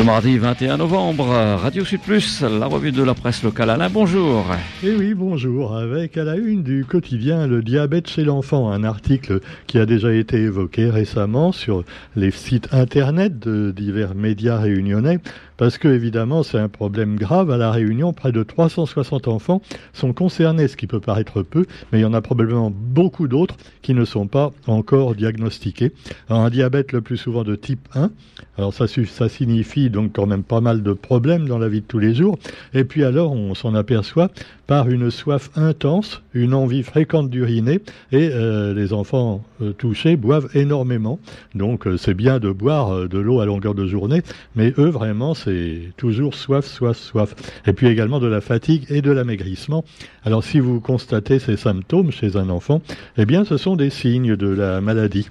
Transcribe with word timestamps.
Le 0.00 0.06
mardi 0.06 0.38
21 0.38 0.78
novembre, 0.78 1.26
Radio 1.26 1.84
Sud 1.84 2.00
Plus, 2.00 2.40
la 2.40 2.64
revue 2.64 2.90
de 2.90 3.02
la 3.02 3.12
presse 3.12 3.42
locale. 3.42 3.68
Alain, 3.68 3.90
bonjour. 3.90 4.46
Eh 4.82 4.94
oui, 4.94 5.12
bonjour. 5.12 5.76
Avec 5.76 6.16
à 6.16 6.24
la 6.24 6.36
une 6.36 6.62
du 6.62 6.86
quotidien 6.86 7.46
Le 7.46 7.60
diabète 7.62 8.08
chez 8.08 8.24
l'enfant, 8.24 8.72
un 8.72 8.82
article 8.82 9.40
qui 9.66 9.78
a 9.78 9.84
déjà 9.84 10.14
été 10.14 10.38
évoqué 10.38 10.88
récemment 10.88 11.52
sur 11.52 11.84
les 12.16 12.30
sites 12.30 12.72
internet 12.72 13.38
de 13.38 13.72
divers 13.72 14.14
médias 14.14 14.56
réunionnais 14.56 15.18
parce 15.60 15.76
que 15.76 15.88
évidemment 15.88 16.42
c'est 16.42 16.58
un 16.58 16.70
problème 16.70 17.16
grave. 17.16 17.50
À 17.50 17.58
la 17.58 17.70
Réunion, 17.70 18.14
près 18.14 18.32
de 18.32 18.42
360 18.42 19.28
enfants 19.28 19.60
sont 19.92 20.14
concernés, 20.14 20.68
ce 20.68 20.76
qui 20.78 20.86
peut 20.86 21.00
paraître 21.00 21.42
peu, 21.42 21.66
mais 21.92 21.98
il 21.98 22.02
y 22.02 22.06
en 22.06 22.14
a 22.14 22.22
probablement 22.22 22.72
beaucoup 22.74 23.28
d'autres 23.28 23.56
qui 23.82 23.92
ne 23.92 24.06
sont 24.06 24.26
pas 24.26 24.52
encore 24.66 25.14
diagnostiqués. 25.14 25.92
un 26.30 26.48
diabète 26.48 26.92
le 26.92 27.02
plus 27.02 27.18
souvent 27.18 27.44
de 27.44 27.56
type 27.56 27.86
1, 27.94 28.10
alors 28.56 28.72
ça, 28.72 28.86
ça 28.86 29.28
signifie 29.28 29.90
donc 29.90 30.12
quand 30.14 30.26
même 30.26 30.44
pas 30.44 30.62
mal 30.62 30.82
de 30.82 30.94
problèmes 30.94 31.46
dans 31.46 31.58
la 31.58 31.68
vie 31.68 31.82
de 31.82 31.86
tous 31.86 31.98
les 31.98 32.14
jours. 32.14 32.38
Et 32.72 32.84
puis 32.84 33.04
alors 33.04 33.32
on 33.32 33.54
s'en 33.54 33.74
aperçoit 33.74 34.30
par 34.66 34.88
une 34.88 35.10
soif 35.10 35.50
intense, 35.56 36.22
une 36.32 36.54
envie 36.54 36.84
fréquente 36.84 37.28
d'uriner, 37.28 37.80
et 38.12 38.30
euh, 38.32 38.72
les 38.72 38.92
enfants 38.92 39.42
euh, 39.60 39.72
touchés 39.72 40.16
boivent 40.16 40.48
énormément. 40.54 41.18
Donc 41.54 41.86
euh, 41.86 41.96
c'est 41.96 42.14
bien 42.14 42.38
de 42.38 42.52
boire 42.52 43.08
de 43.08 43.18
l'eau 43.18 43.40
à 43.40 43.46
longueur 43.46 43.74
de 43.74 43.86
journée, 43.86 44.22
mais 44.54 44.72
eux 44.78 44.88
vraiment 44.88 45.34
c'est 45.34 45.49
toujours 45.96 46.34
soif, 46.34 46.66
soif, 46.66 46.98
soif. 46.98 47.34
Et 47.66 47.72
puis 47.72 47.88
également 47.88 48.20
de 48.20 48.26
la 48.26 48.40
fatigue 48.40 48.86
et 48.90 49.02
de 49.02 49.10
l'amaigrissement. 49.10 49.84
Alors 50.24 50.44
si 50.44 50.60
vous 50.60 50.80
constatez 50.80 51.38
ces 51.38 51.56
symptômes 51.56 52.12
chez 52.12 52.36
un 52.36 52.48
enfant, 52.50 52.82
eh 53.16 53.26
bien 53.26 53.44
ce 53.44 53.56
sont 53.56 53.76
des 53.76 53.90
signes 53.90 54.36
de 54.36 54.48
la 54.48 54.80
maladie. 54.80 55.28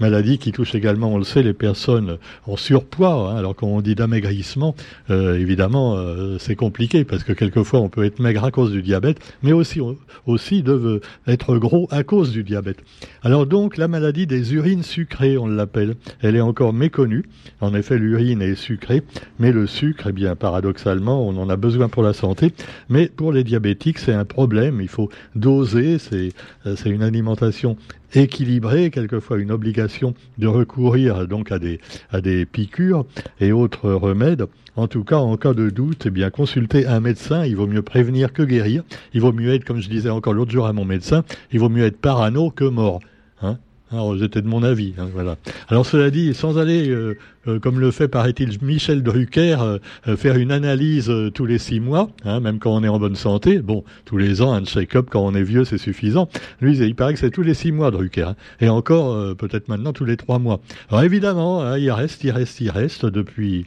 Maladie 0.00 0.38
qui 0.38 0.52
touche 0.52 0.74
également, 0.74 1.12
on 1.12 1.18
le 1.18 1.24
sait, 1.24 1.42
les 1.42 1.52
personnes 1.52 2.18
en 2.46 2.56
surpoids. 2.56 3.32
Hein. 3.32 3.36
Alors 3.36 3.56
quand 3.56 3.66
on 3.66 3.80
dit 3.80 3.94
d'amaigrissement, 3.94 4.74
évidemment 5.08 5.96
c'est 6.38 6.56
compliqué 6.56 7.04
parce 7.04 7.24
que 7.24 7.32
quelquefois 7.32 7.80
on 7.80 7.88
peut 7.88 8.04
être 8.04 8.20
maigre 8.20 8.44
à 8.44 8.50
cause 8.50 8.70
du 8.70 8.82
diabète, 8.82 9.18
mais 9.42 9.52
aussi, 9.52 9.80
aussi 10.26 10.62
de 10.62 11.00
être 11.26 11.56
gros 11.56 11.88
à 11.90 12.02
cause 12.02 12.32
du 12.32 12.42
diabète. 12.44 12.78
Alors 13.22 13.46
donc, 13.46 13.76
la 13.76 13.88
maladie 13.88 14.26
des 14.26 14.54
urines 14.54 14.82
sucrées, 14.82 15.38
on 15.38 15.46
l'appelle, 15.46 15.96
elle 16.20 16.36
est 16.36 16.40
encore 16.40 16.72
méconnue. 16.72 17.24
En 17.60 17.74
effet, 17.74 17.98
l'urine 17.98 18.42
est 18.42 18.54
sucrée, 18.54 19.02
mais 19.38 19.52
le 19.52 19.57
sucre, 19.66 20.06
eh 20.08 20.12
bien, 20.12 20.36
paradoxalement, 20.36 21.26
on 21.26 21.36
en 21.36 21.48
a 21.48 21.56
besoin 21.56 21.88
pour 21.88 22.02
la 22.02 22.12
santé. 22.12 22.52
Mais 22.88 23.06
pour 23.08 23.32
les 23.32 23.44
diabétiques, 23.44 23.98
c'est 23.98 24.12
un 24.12 24.24
problème. 24.24 24.80
Il 24.80 24.88
faut 24.88 25.10
doser. 25.34 25.98
C'est, 25.98 26.30
c'est 26.76 26.90
une 26.90 27.02
alimentation 27.02 27.76
équilibrée, 28.14 28.90
quelquefois 28.90 29.38
une 29.38 29.50
obligation 29.50 30.14
de 30.38 30.46
recourir 30.46 31.26
donc 31.26 31.52
à 31.52 31.58
des, 31.58 31.80
à 32.10 32.20
des 32.20 32.46
piqûres 32.46 33.04
et 33.40 33.52
autres 33.52 33.90
remèdes. 33.90 34.46
En 34.76 34.86
tout 34.86 35.04
cas, 35.04 35.16
en 35.16 35.36
cas 35.36 35.54
de 35.54 35.70
doute, 35.70 36.06
eh 36.06 36.10
bien, 36.10 36.30
consulter 36.30 36.86
un 36.86 37.00
médecin. 37.00 37.44
Il 37.44 37.56
vaut 37.56 37.66
mieux 37.66 37.82
prévenir 37.82 38.32
que 38.32 38.42
guérir. 38.42 38.84
Il 39.12 39.20
vaut 39.20 39.32
mieux 39.32 39.52
être, 39.52 39.64
comme 39.64 39.80
je 39.80 39.88
disais 39.88 40.10
encore 40.10 40.34
l'autre 40.34 40.52
jour 40.52 40.66
à 40.66 40.72
mon 40.72 40.84
médecin, 40.84 41.24
il 41.52 41.58
vaut 41.58 41.68
mieux 41.68 41.84
être 41.84 42.00
parano 42.00 42.50
que 42.50 42.64
mort. 42.64 43.00
Hein 43.42 43.58
alors, 43.90 44.18
j'étais 44.18 44.42
de 44.42 44.48
mon 44.48 44.62
avis, 44.62 44.92
hein, 44.98 45.08
voilà. 45.14 45.36
Alors, 45.68 45.86
cela 45.86 46.10
dit, 46.10 46.34
sans 46.34 46.58
aller, 46.58 46.90
euh, 46.90 47.16
euh, 47.46 47.58
comme 47.58 47.80
le 47.80 47.90
fait, 47.90 48.06
paraît-il, 48.06 48.58
Michel 48.60 49.02
Drucker, 49.02 49.56
euh, 49.62 50.16
faire 50.16 50.36
une 50.36 50.52
analyse 50.52 51.10
tous 51.32 51.46
les 51.46 51.56
six 51.56 51.80
mois, 51.80 52.10
hein, 52.26 52.40
même 52.40 52.58
quand 52.58 52.74
on 52.74 52.84
est 52.84 52.88
en 52.88 52.98
bonne 52.98 53.16
santé, 53.16 53.60
bon, 53.60 53.84
tous 54.04 54.18
les 54.18 54.42
ans, 54.42 54.52
un 54.52 54.62
check-up 54.62 55.06
quand 55.10 55.24
on 55.24 55.34
est 55.34 55.42
vieux, 55.42 55.64
c'est 55.64 55.78
suffisant. 55.78 56.28
Lui, 56.60 56.76
il 56.76 56.94
paraît 56.94 57.14
que 57.14 57.18
c'est 57.18 57.30
tous 57.30 57.42
les 57.42 57.54
six 57.54 57.72
mois, 57.72 57.90
Drucker, 57.90 58.22
hein. 58.22 58.36
et 58.60 58.68
encore, 58.68 59.34
peut-être 59.36 59.68
maintenant, 59.68 59.94
tous 59.94 60.04
les 60.04 60.18
trois 60.18 60.38
mois. 60.38 60.60
Alors, 60.90 61.02
évidemment, 61.02 61.74
il 61.76 61.90
reste, 61.90 62.22
il 62.24 62.30
reste, 62.30 62.60
il 62.60 62.70
reste, 62.70 63.06
depuis 63.06 63.66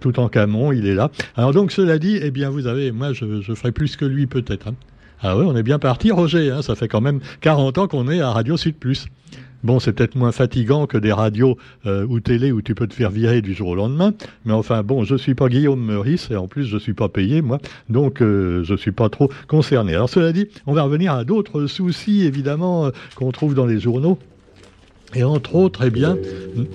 tout 0.00 0.20
en 0.20 0.28
Camon, 0.28 0.72
il 0.72 0.86
est 0.86 0.94
là. 0.94 1.10
Alors, 1.34 1.52
donc, 1.52 1.72
cela 1.72 1.98
dit, 1.98 2.18
eh 2.20 2.30
bien, 2.30 2.50
vous 2.50 2.66
avez, 2.66 2.92
moi, 2.92 3.14
je, 3.14 3.40
je 3.40 3.54
ferai 3.54 3.72
plus 3.72 3.96
que 3.96 4.04
lui, 4.04 4.26
peut-être. 4.26 4.68
Ah 5.22 5.36
oui, 5.36 5.46
on 5.48 5.56
est 5.56 5.62
bien 5.62 5.78
parti, 5.78 6.12
Roger. 6.12 6.60
ça 6.60 6.74
fait 6.74 6.88
quand 6.88 7.00
même 7.00 7.20
40 7.40 7.78
ans 7.78 7.88
qu'on 7.88 8.10
est 8.10 8.20
à 8.20 8.32
Radio 8.32 8.58
Sud 8.58 8.76
Plus. 8.76 9.06
Bon, 9.66 9.80
c'est 9.80 9.92
peut-être 9.92 10.14
moins 10.14 10.30
fatigant 10.30 10.86
que 10.86 10.96
des 10.96 11.12
radios 11.12 11.58
euh, 11.86 12.06
ou 12.06 12.20
télé 12.20 12.52
où 12.52 12.62
tu 12.62 12.76
peux 12.76 12.86
te 12.86 12.94
faire 12.94 13.10
virer 13.10 13.42
du 13.42 13.52
jour 13.52 13.70
au 13.70 13.74
lendemain. 13.74 14.14
Mais 14.44 14.52
enfin, 14.52 14.84
bon, 14.84 15.02
je 15.02 15.16
suis 15.16 15.34
pas 15.34 15.48
Guillaume 15.48 15.84
Meurice 15.84 16.30
et 16.30 16.36
en 16.36 16.46
plus, 16.46 16.66
je 16.66 16.78
suis 16.78 16.92
pas 16.92 17.08
payé, 17.08 17.42
moi. 17.42 17.58
Donc, 17.88 18.22
euh, 18.22 18.62
je 18.62 18.76
suis 18.76 18.92
pas 18.92 19.08
trop 19.08 19.28
concerné. 19.48 19.96
Alors, 19.96 20.08
cela 20.08 20.30
dit, 20.30 20.46
on 20.68 20.72
va 20.72 20.84
revenir 20.84 21.14
à 21.14 21.24
d'autres 21.24 21.66
soucis, 21.66 22.22
évidemment, 22.22 22.86
euh, 22.86 22.90
qu'on 23.16 23.32
trouve 23.32 23.54
dans 23.54 23.66
les 23.66 23.80
journaux. 23.80 24.20
Et 25.16 25.24
entre 25.24 25.56
autres, 25.56 25.82
eh 25.84 25.90
bien, 25.90 26.16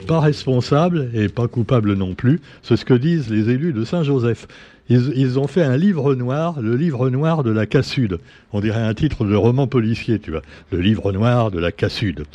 pas 0.05 0.19
responsable 0.19 1.11
et 1.13 1.29
pas 1.29 1.47
coupable 1.47 1.93
non 1.93 2.13
plus, 2.13 2.41
c'est 2.61 2.75
ce 2.75 2.83
que 2.83 2.93
disent 2.93 3.29
les 3.29 3.49
élus 3.51 3.71
de 3.71 3.85
Saint-Joseph. 3.85 4.49
Ils, 4.89 5.13
ils, 5.15 5.39
ont 5.39 5.47
fait 5.47 5.63
un 5.63 5.77
livre 5.77 6.13
noir, 6.13 6.59
le 6.59 6.75
livre 6.75 7.09
noir 7.09 7.43
de 7.43 7.51
la 7.51 7.65
Cassude. 7.65 8.19
On 8.51 8.59
dirait 8.59 8.81
un 8.81 8.93
titre 8.93 9.23
de 9.23 9.35
roman 9.35 9.67
policier, 9.67 10.19
tu 10.19 10.31
vois. 10.31 10.41
Le 10.73 10.81
livre 10.81 11.13
noir 11.13 11.51
de 11.51 11.59
la 11.59 11.71
Cassude 11.71 12.25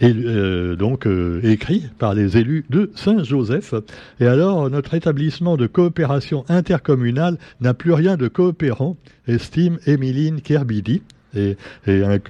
et 0.00 0.12
euh, 0.14 0.76
donc 0.76 1.06
euh, 1.06 1.40
écrit 1.44 1.84
par 1.98 2.14
les 2.14 2.36
élus 2.36 2.64
de 2.70 2.90
Saint-Joseph. 2.94 3.74
Et 4.18 4.26
alors, 4.26 4.70
notre 4.70 4.94
établissement 4.94 5.56
de 5.56 5.66
coopération 5.66 6.44
intercommunale 6.48 7.38
n'a 7.60 7.74
plus 7.74 7.92
rien 7.92 8.16
de 8.16 8.28
coopérant, 8.28 8.96
estime 9.26 9.78
Émiline 9.86 10.40
Kerbidi. 10.40 11.02
Et, 11.34 11.56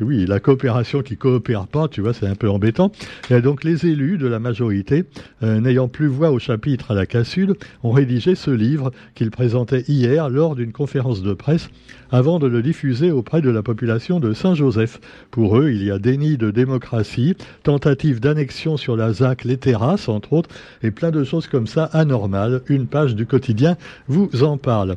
oui, 0.01 0.27
la 0.27 0.41
coopération 0.41 1.03
qui 1.03 1.17
coopère 1.17 1.67
pas, 1.67 1.89
tu 1.89 2.01
vois, 2.01 2.13
c'est 2.13 2.27
un 2.27 2.35
peu 2.35 2.51
embêtant. 2.51 2.93
Et 3.31 3.41
donc 3.41 3.65
les 3.65 3.87
élus 3.87 4.19
de 4.19 4.27
la 4.27 4.39
majorité, 4.39 5.05
euh, 5.43 5.61
n'ayant 5.61 5.89
plus 5.89 6.07
voix 6.07 6.31
au 6.31 6.39
chapitre 6.39 6.91
à 6.91 6.95
la 6.95 7.07
Cassule, 7.07 7.55
ont 7.83 7.93
rédigé 7.93 8.35
ce 8.35 8.51
livre 8.51 8.93
qu'ils 9.15 9.31
présentaient 9.31 9.85
hier 9.89 10.29
lors 10.29 10.55
d'une 10.55 10.73
conférence 10.73 11.23
de 11.23 11.33
presse 11.33 11.71
avant 12.13 12.39
de 12.39 12.47
le 12.47 12.63
diffuser 12.63 13.11
auprès 13.11 13.41
de 13.41 13.51
la 13.51 13.63
population 13.63 14.21
de 14.21 14.33
Saint-Joseph. 14.33 15.01
Pour 15.31 15.59
eux, 15.59 15.71
il 15.71 15.85
y 15.85 15.91
a 15.91 15.99
déni 15.99 16.37
de 16.37 16.51
démocratie, 16.51 17.37
tentative 17.63 18.21
d'annexion 18.21 18.77
sur 18.77 18.97
la 18.97 19.13
ZAC, 19.13 19.45
les 19.45 19.57
terrasses, 19.57 20.09
entre 20.09 20.33
autres, 20.33 20.51
et 20.83 20.91
plein 20.91 21.11
de 21.11 21.25
choses 21.25 21.47
comme 21.47 21.67
ça 21.67 21.85
anormales. 21.85 22.63
Une 22.69 22.87
page 22.87 23.15
du 23.15 23.27
quotidien 23.27 23.77
vous 24.09 24.29
en 24.43 24.59
parle. 24.59 24.97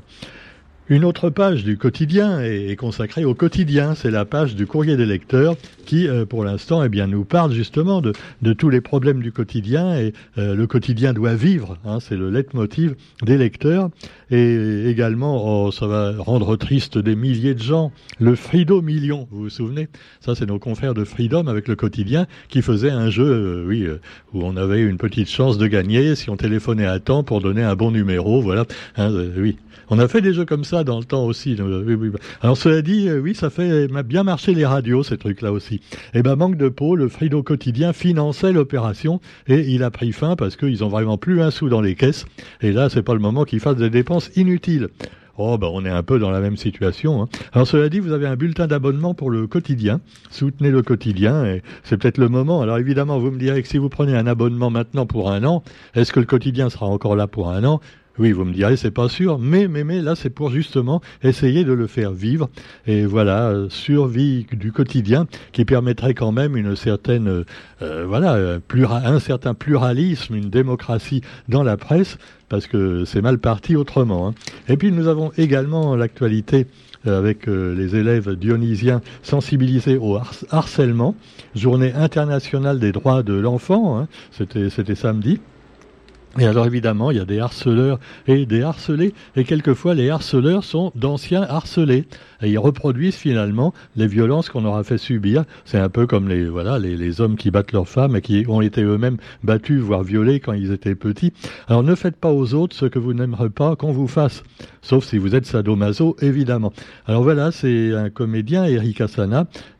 Une 0.89 1.05
autre 1.05 1.29
page 1.29 1.63
du 1.63 1.77
quotidien 1.77 2.41
est 2.41 2.75
consacrée 2.75 3.23
au 3.23 3.33
quotidien. 3.33 3.95
C'est 3.95 4.11
la 4.11 4.25
page 4.25 4.53
du 4.53 4.67
courrier 4.67 4.97
des 4.97 5.05
lecteurs 5.05 5.55
qui, 5.85 6.09
euh, 6.09 6.25
pour 6.25 6.43
l'instant, 6.43 6.83
eh 6.83 6.89
bien, 6.89 7.07
nous 7.07 7.23
parle 7.23 7.53
justement 7.53 8.01
de, 8.01 8.13
tous 8.53 8.69
les 8.69 8.81
problèmes 8.81 9.21
du 9.21 9.31
quotidien. 9.31 9.97
Et 9.97 10.11
euh, 10.37 10.55
le 10.55 10.67
quotidien 10.67 11.13
doit 11.13 11.35
vivre. 11.35 11.77
Hein, 11.85 11.99
c'est 12.01 12.17
le 12.17 12.29
leitmotiv 12.29 12.95
des 13.21 13.37
lecteurs. 13.37 13.91
Et 14.29 14.89
également, 14.89 15.67
oh, 15.67 15.71
ça 15.71 15.87
va 15.87 16.15
rendre 16.17 16.57
triste 16.57 16.97
des 16.97 17.15
milliers 17.15 17.53
de 17.53 17.61
gens. 17.61 17.93
Le 18.19 18.35
Frido 18.35 18.81
Million, 18.81 19.29
vous 19.31 19.43
vous 19.43 19.49
souvenez? 19.49 19.87
Ça, 20.19 20.35
c'est 20.35 20.47
nos 20.47 20.59
confrères 20.59 20.93
de 20.93 21.05
Freedom 21.05 21.47
avec 21.47 21.69
le 21.69 21.77
quotidien 21.77 22.27
qui 22.49 22.61
faisaient 22.61 22.91
un 22.91 23.09
jeu, 23.09 23.25
euh, 23.25 23.65
oui, 23.65 23.87
où 24.33 24.43
on 24.43 24.57
avait 24.57 24.81
une 24.81 24.97
petite 24.97 25.29
chance 25.29 25.57
de 25.57 25.67
gagner 25.67 26.15
si 26.15 26.29
on 26.29 26.35
téléphonait 26.35 26.87
à 26.87 26.99
temps 26.99 27.23
pour 27.23 27.39
donner 27.39 27.63
un 27.63 27.77
bon 27.77 27.91
numéro. 27.91 28.41
Voilà. 28.41 28.65
Hein, 28.97 29.13
oui. 29.37 29.55
On 29.89 29.99
a 29.99 30.07
fait 30.07 30.21
des 30.21 30.33
jeux 30.33 30.45
comme 30.45 30.63
ça 30.63 30.72
dans 30.83 30.97
le 30.97 31.05
temps 31.05 31.25
aussi. 31.25 31.55
Alors 32.41 32.57
cela 32.57 32.81
dit, 32.81 33.07
euh, 33.07 33.19
oui, 33.19 33.35
ça 33.35 33.51
fait 33.51 33.87
bien 34.03 34.23
marcher 34.23 34.55
les 34.55 34.65
radios, 34.65 35.03
ces 35.03 35.17
trucs-là 35.17 35.51
aussi. 35.51 35.75
Et 35.75 36.19
eh 36.19 36.21
ben 36.23 36.35
manque 36.35 36.57
de 36.57 36.69
peau, 36.69 36.95
le 36.95 37.07
Frido 37.07 37.43
quotidien 37.43 37.93
finançait 37.93 38.51
l'opération 38.51 39.21
et 39.47 39.59
il 39.71 39.83
a 39.83 39.91
pris 39.91 40.11
fin 40.11 40.35
parce 40.35 40.55
qu'ils 40.55 40.83
ont 40.83 40.89
vraiment 40.89 41.17
plus 41.17 41.41
un 41.41 41.51
sou 41.51 41.69
dans 41.69 41.81
les 41.81 41.93
caisses. 41.93 42.25
Et 42.61 42.71
là, 42.71 42.89
c'est 42.89 43.03
pas 43.03 43.13
le 43.13 43.19
moment 43.19 43.43
qu'ils 43.43 43.59
fassent 43.59 43.77
des 43.77 43.91
dépenses 43.91 44.31
inutiles. 44.35 44.89
Oh, 45.37 45.57
ben 45.57 45.67
on 45.71 45.83
est 45.83 45.89
un 45.89 46.03
peu 46.03 46.19
dans 46.19 46.29
la 46.29 46.39
même 46.39 46.57
situation. 46.57 47.23
Hein. 47.23 47.29
Alors 47.53 47.67
cela 47.67 47.89
dit, 47.89 47.99
vous 47.99 48.11
avez 48.11 48.27
un 48.27 48.35
bulletin 48.35 48.67
d'abonnement 48.67 49.15
pour 49.15 49.31
le 49.31 49.47
quotidien. 49.47 49.99
Soutenez 50.29 50.69
le 50.69 50.83
quotidien 50.83 51.43
et 51.43 51.63
c'est 51.83 51.97
peut-être 51.97 52.19
le 52.19 52.29
moment. 52.29 52.61
Alors 52.61 52.77
évidemment, 52.77 53.17
vous 53.17 53.31
me 53.31 53.39
direz 53.39 53.63
que 53.63 53.67
si 53.67 53.79
vous 53.79 53.89
prenez 53.89 54.15
un 54.15 54.27
abonnement 54.27 54.69
maintenant 54.69 55.07
pour 55.07 55.31
un 55.31 55.43
an, 55.43 55.63
est-ce 55.95 56.13
que 56.13 56.19
le 56.19 56.27
quotidien 56.27 56.69
sera 56.69 56.85
encore 56.85 57.15
là 57.15 57.25
pour 57.25 57.49
un 57.49 57.63
an? 57.63 57.81
Oui, 58.19 58.31
vous 58.31 58.45
me 58.45 58.53
direz, 58.53 58.77
c'est 58.77 58.91
pas 58.91 59.09
sûr, 59.09 59.39
mais, 59.39 59.67
mais, 59.67 59.83
mais 59.83 59.99
là, 59.99 60.15
c'est 60.15 60.29
pour 60.29 60.51
justement 60.51 61.01
essayer 61.23 61.63
de 61.63 61.73
le 61.73 61.87
faire 61.87 62.11
vivre. 62.11 62.47
Et 62.85 63.05
voilà, 63.05 63.49
euh, 63.49 63.69
survie 63.69 64.45
du 64.51 64.71
quotidien 64.71 65.25
qui 65.51 65.65
permettrait 65.65 66.13
quand 66.13 66.31
même 66.31 66.55
une 66.55 66.75
certaine, 66.75 67.43
euh, 67.81 68.05
voilà, 68.07 68.35
euh, 68.35 68.59
un 68.91 69.19
certain 69.19 69.55
pluralisme, 69.55 70.35
une 70.35 70.51
démocratie 70.51 71.21
dans 71.49 71.63
la 71.63 71.75
presse, 71.75 72.19
parce 72.49 72.67
que 72.67 73.03
c'est 73.03 73.21
mal 73.21 73.39
parti 73.39 73.75
autrement. 73.75 74.27
Hein. 74.27 74.33
Et 74.67 74.77
puis 74.77 74.91
nous 74.91 75.07
avons 75.07 75.31
également 75.37 75.95
l'actualité 75.95 76.67
avec 77.05 77.47
les 77.47 77.97
élèves 77.97 78.37
dionysiens 78.37 79.01
sensibilisés 79.23 79.97
au 79.97 80.19
harcèlement, 80.51 81.15
journée 81.53 81.91
internationale 81.93 82.79
des 82.79 82.93
droits 82.93 83.23
de 83.23 83.33
l'enfant, 83.33 83.99
hein, 83.99 84.07
c'était 84.31 84.95
samedi. 84.95 85.41
Et 86.39 86.45
alors 86.47 86.65
évidemment, 86.65 87.11
il 87.11 87.17
y 87.17 87.19
a 87.19 87.25
des 87.25 87.39
harceleurs 87.39 87.99
et 88.27 88.47
des 88.47 88.63
harcelés, 88.63 89.13
et 89.35 89.43
quelquefois 89.43 89.93
les 89.93 90.09
harceleurs 90.09 90.63
sont 90.63 90.91
d'anciens 90.95 91.43
harcelés. 91.43 92.05
Et 92.41 92.49
ils 92.49 92.57
reproduisent 92.57 93.15
finalement 93.15 93.71
les 93.95 94.07
violences 94.07 94.49
qu'on 94.49 94.65
aura 94.65 94.83
fait 94.83 94.97
subir. 94.97 95.45
C'est 95.63 95.77
un 95.77 95.89
peu 95.89 96.07
comme 96.07 96.27
les 96.27 96.45
voilà 96.45 96.79
les, 96.79 96.97
les, 96.97 97.21
hommes 97.21 97.35
qui 97.35 97.51
battent 97.51 97.71
leurs 97.71 97.87
femmes 97.87 98.15
et 98.15 98.21
qui 98.21 98.45
ont 98.47 98.61
été 98.61 98.81
eux-mêmes 98.81 99.17
battus, 99.43 99.79
voire 99.79 100.03
violés 100.03 100.39
quand 100.39 100.53
ils 100.53 100.71
étaient 100.71 100.95
petits. 100.95 101.33
Alors 101.67 101.83
ne 101.83 101.93
faites 101.93 102.15
pas 102.15 102.31
aux 102.31 102.55
autres 102.55 102.75
ce 102.75 102.87
que 102.87 102.99
vous 102.99 103.13
n'aimerez 103.13 103.51
pas 103.51 103.75
qu'on 103.75 103.91
vous 103.91 104.07
fasse, 104.07 104.43
sauf 104.83 105.05
si 105.05 105.17
vous 105.17 105.33
êtes 105.33 105.47
sadomaso, 105.47 106.15
évidemment. 106.21 106.71
Alors 107.07 107.23
voilà, 107.23 107.51
c'est 107.51 107.93
un 107.93 108.11
comédien, 108.11 108.65
Eric 108.65 109.01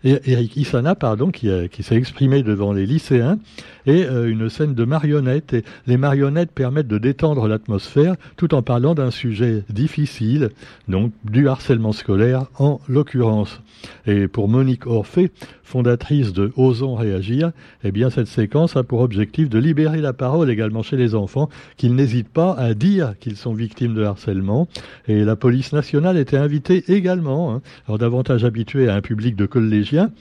Eric 0.03 0.57
Isana, 0.57 0.95
pardon, 0.95 1.29
qui, 1.29 1.49
s'est 1.83 1.95
exprimé 1.95 2.41
devant 2.41 2.73
les 2.73 2.85
lycéens 2.85 3.37
et 3.85 4.05
euh, 4.05 4.29
une 4.29 4.49
scène 4.49 4.73
de 4.73 4.85
marionnettes. 4.85 5.53
Et 5.53 5.63
les 5.87 5.97
marionnettes 5.97 6.51
permettent 6.51 6.87
de 6.87 6.97
détendre 6.97 7.47
l'atmosphère 7.47 8.15
tout 8.37 8.55
en 8.55 8.61
parlant 8.61 8.95
d'un 8.95 9.11
sujet 9.11 9.63
difficile, 9.69 10.49
donc 10.87 11.11
du 11.23 11.47
harcèlement 11.47 11.91
scolaire 11.91 12.45
en 12.57 12.79
l'occurrence. 12.87 13.61
Et 14.07 14.27
pour 14.27 14.47
Monique 14.47 14.87
Orphée, 14.87 15.31
fondatrice 15.63 16.33
de 16.33 16.51
Osons 16.55 16.95
réagir, 16.95 17.51
eh 17.83 17.91
bien 17.91 18.09
cette 18.09 18.27
séquence 18.27 18.75
a 18.75 18.83
pour 18.83 19.01
objectif 19.01 19.49
de 19.49 19.59
libérer 19.59 20.01
la 20.01 20.13
parole 20.13 20.49
également 20.49 20.83
chez 20.83 20.97
les 20.97 21.15
enfants, 21.15 21.49
qu'ils 21.77 21.95
n'hésitent 21.95 22.29
pas 22.29 22.53
à 22.53 22.73
dire 22.73 23.15
qu'ils 23.19 23.37
sont 23.37 23.53
victimes 23.53 23.93
de 23.93 24.03
harcèlement. 24.03 24.67
Et 25.07 25.23
la 25.23 25.35
police 25.35 25.73
nationale 25.73 26.17
était 26.17 26.37
invitée 26.37 26.83
également, 26.87 27.53
hein, 27.53 27.61
alors 27.87 27.97
davantage 27.97 28.43
habituée 28.43 28.89
à 28.89 28.95
un 28.95 29.01
public 29.01 29.35
de 29.35 29.45
collégiens, 29.45 30.11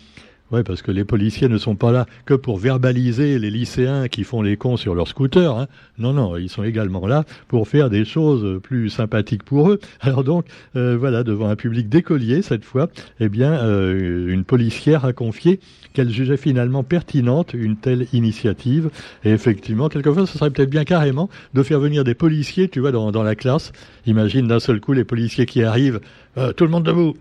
oui, 0.53 0.63
parce 0.63 0.83
que 0.83 0.91
les 0.91 1.05
policiers 1.05 1.49
ne 1.49 1.57
sont 1.57 1.77
pas 1.77 1.93
là 1.93 2.07
que 2.27 2.35
pour 2.35 2.59
verbaliser 2.59 3.39
les 3.39 3.51
lycéens 3.51 4.09
qui 4.09 4.23
font 4.23 4.43
les 4.43 4.59
cons 4.59 4.77
sur 4.77 4.95
leur 4.95 5.09
scooter. 5.09 5.57
Hein. 5.57 5.67
Non, 5.99 6.13
non, 6.13 6.37
ils 6.37 6.51
sont 6.51 6.63
également 6.63 7.07
là 7.07 7.25
pour 7.49 7.69
faire 7.69 7.89
des 7.89 8.05
choses 8.05 8.61
plus 8.61 8.91
sympathiques 8.91 9.45
pour 9.45 9.71
eux. 9.71 9.81
Alors 10.01 10.25
donc, 10.25 10.45
euh, 10.77 10.95
voilà, 10.99 11.25
devant 11.25 11.49
un 11.49 11.57
public 11.57 11.89
d'écoliers 11.89 12.43
cette 12.43 12.65
fois, 12.65 12.91
eh 13.19 13.31
bien, 13.31 13.53
euh, 13.53 14.29
une 14.29 14.45
policière 14.45 15.07
a 15.07 15.15
confié 15.15 15.59
qu'elle 15.95 16.11
jugeait 16.11 16.37
finalement 16.37 16.83
pertinente 16.83 17.55
une 17.55 17.77
telle 17.77 18.07
initiative. 18.13 18.91
Et 19.25 19.31
effectivement, 19.31 19.89
quelquefois, 19.89 20.27
ce 20.27 20.37
serait 20.37 20.51
peut-être 20.51 20.71
bien 20.71 20.85
carrément 20.85 21.31
de 21.55 21.63
faire 21.63 21.81
venir 21.81 22.05
des 22.05 22.15
policiers, 22.15 22.69
tu 22.69 22.81
vois, 22.81 22.93
dans, 22.93 23.23
la 23.23 23.35
classe. 23.37 23.73
Imagine 24.05 24.49
d'un 24.49 24.61
seul 24.61 24.81
coup 24.81 24.93
les 24.93 25.05
policiers 25.05 25.47
qui 25.47 25.63
arrivent, 25.63 26.01
euh, 26.37 26.53
tout 26.53 26.65
le 26.65 26.71
monde 26.71 26.85
debout. 26.85 27.17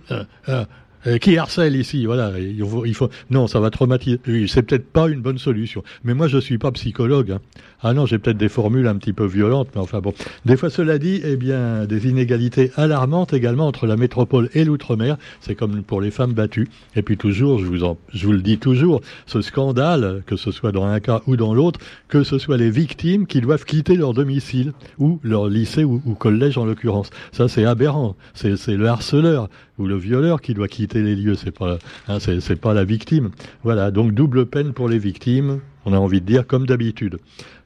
Euh, 1.07 1.17
qui 1.17 1.37
harcèle 1.37 1.75
ici 1.75 2.05
Voilà, 2.05 2.33
il 2.39 2.63
faut, 2.63 2.85
il 2.85 2.93
faut, 2.93 3.09
non, 3.29 3.47
ça 3.47 3.59
va 3.59 3.69
traumatiser. 3.69 4.19
C'est 4.47 4.61
peut-être 4.63 4.85
pas 4.85 5.07
une 5.07 5.21
bonne 5.21 5.39
solution. 5.39 5.83
Mais 6.03 6.13
moi, 6.13 6.27
je 6.27 6.37
suis 6.37 6.57
pas 6.57 6.71
psychologue. 6.71 7.31
Hein. 7.31 7.39
Ah 7.83 7.93
non, 7.93 8.05
j'ai 8.05 8.19
peut-être 8.19 8.37
des 8.37 8.49
formules 8.49 8.85
un 8.85 8.95
petit 8.95 9.13
peu 9.13 9.25
violentes, 9.25 9.69
mais 9.73 9.81
enfin 9.81 10.01
bon. 10.01 10.13
Des 10.45 10.55
fois, 10.55 10.69
cela 10.69 10.99
dit, 10.99 11.19
eh 11.23 11.35
bien, 11.35 11.85
des 11.85 12.07
inégalités 12.07 12.71
alarmantes 12.75 13.33
également 13.33 13.65
entre 13.65 13.87
la 13.87 13.97
métropole 13.97 14.49
et 14.53 14.63
l'outre-mer. 14.63 15.17
C'est 15.39 15.55
comme 15.55 15.81
pour 15.81 15.99
les 15.99 16.11
femmes 16.11 16.33
battues. 16.33 16.67
Et 16.95 17.01
puis 17.01 17.17
toujours, 17.17 17.57
je 17.57 17.65
vous 17.65 17.83
en, 17.83 17.97
je 18.13 18.27
vous 18.27 18.33
le 18.33 18.41
dis 18.41 18.59
toujours, 18.59 19.01
ce 19.25 19.41
scandale, 19.41 20.21
que 20.27 20.35
ce 20.35 20.51
soit 20.51 20.71
dans 20.71 20.85
un 20.85 20.99
cas 20.99 21.21
ou 21.25 21.35
dans 21.35 21.55
l'autre, 21.55 21.79
que 22.07 22.23
ce 22.23 22.37
soit 22.37 22.57
les 22.57 22.69
victimes 22.69 23.25
qui 23.25 23.41
doivent 23.41 23.65
quitter 23.65 23.95
leur 23.95 24.13
domicile 24.13 24.73
ou 24.99 25.19
leur 25.23 25.47
lycée 25.47 25.83
ou, 25.83 26.03
ou 26.05 26.13
collège 26.13 26.59
en 26.59 26.65
l'occurrence. 26.65 27.09
Ça, 27.31 27.47
c'est 27.47 27.65
aberrant. 27.65 28.15
C'est 28.35 28.67
le 28.67 28.87
harceleur 28.87 29.49
ou 29.79 29.87
le 29.87 29.97
violeur 29.97 30.41
qui 30.41 30.53
doit 30.53 30.67
quitter 30.67 30.90
les 30.95 31.15
lieux, 31.15 31.35
c'est 31.35 31.51
pas, 31.51 31.77
hein, 32.07 32.17
pas 32.61 32.73
la 32.73 32.83
victime. 32.83 33.31
Voilà, 33.63 33.91
donc 33.91 34.13
double 34.13 34.45
peine 34.45 34.73
pour 34.73 34.89
les 34.89 34.99
victimes, 34.99 35.59
on 35.85 35.93
a 35.93 35.97
envie 35.97 36.21
de 36.21 36.25
dire 36.25 36.47
comme 36.47 36.65
d'habitude. 36.65 37.17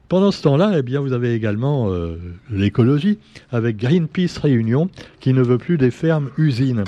Pendant 0.08 0.30
ce 0.30 0.42
temps-là, 0.42 0.74
eh 0.76 0.82
bien, 0.82 1.00
vous 1.00 1.12
avez 1.12 1.34
également 1.34 1.90
euh, 1.90 2.16
l'écologie 2.50 3.18
avec 3.50 3.76
Greenpeace 3.76 4.38
Réunion 4.40 4.88
qui 5.18 5.32
ne 5.32 5.42
veut 5.42 5.58
plus 5.58 5.78
des 5.78 5.90
fermes 5.90 6.30
usines. 6.38 6.84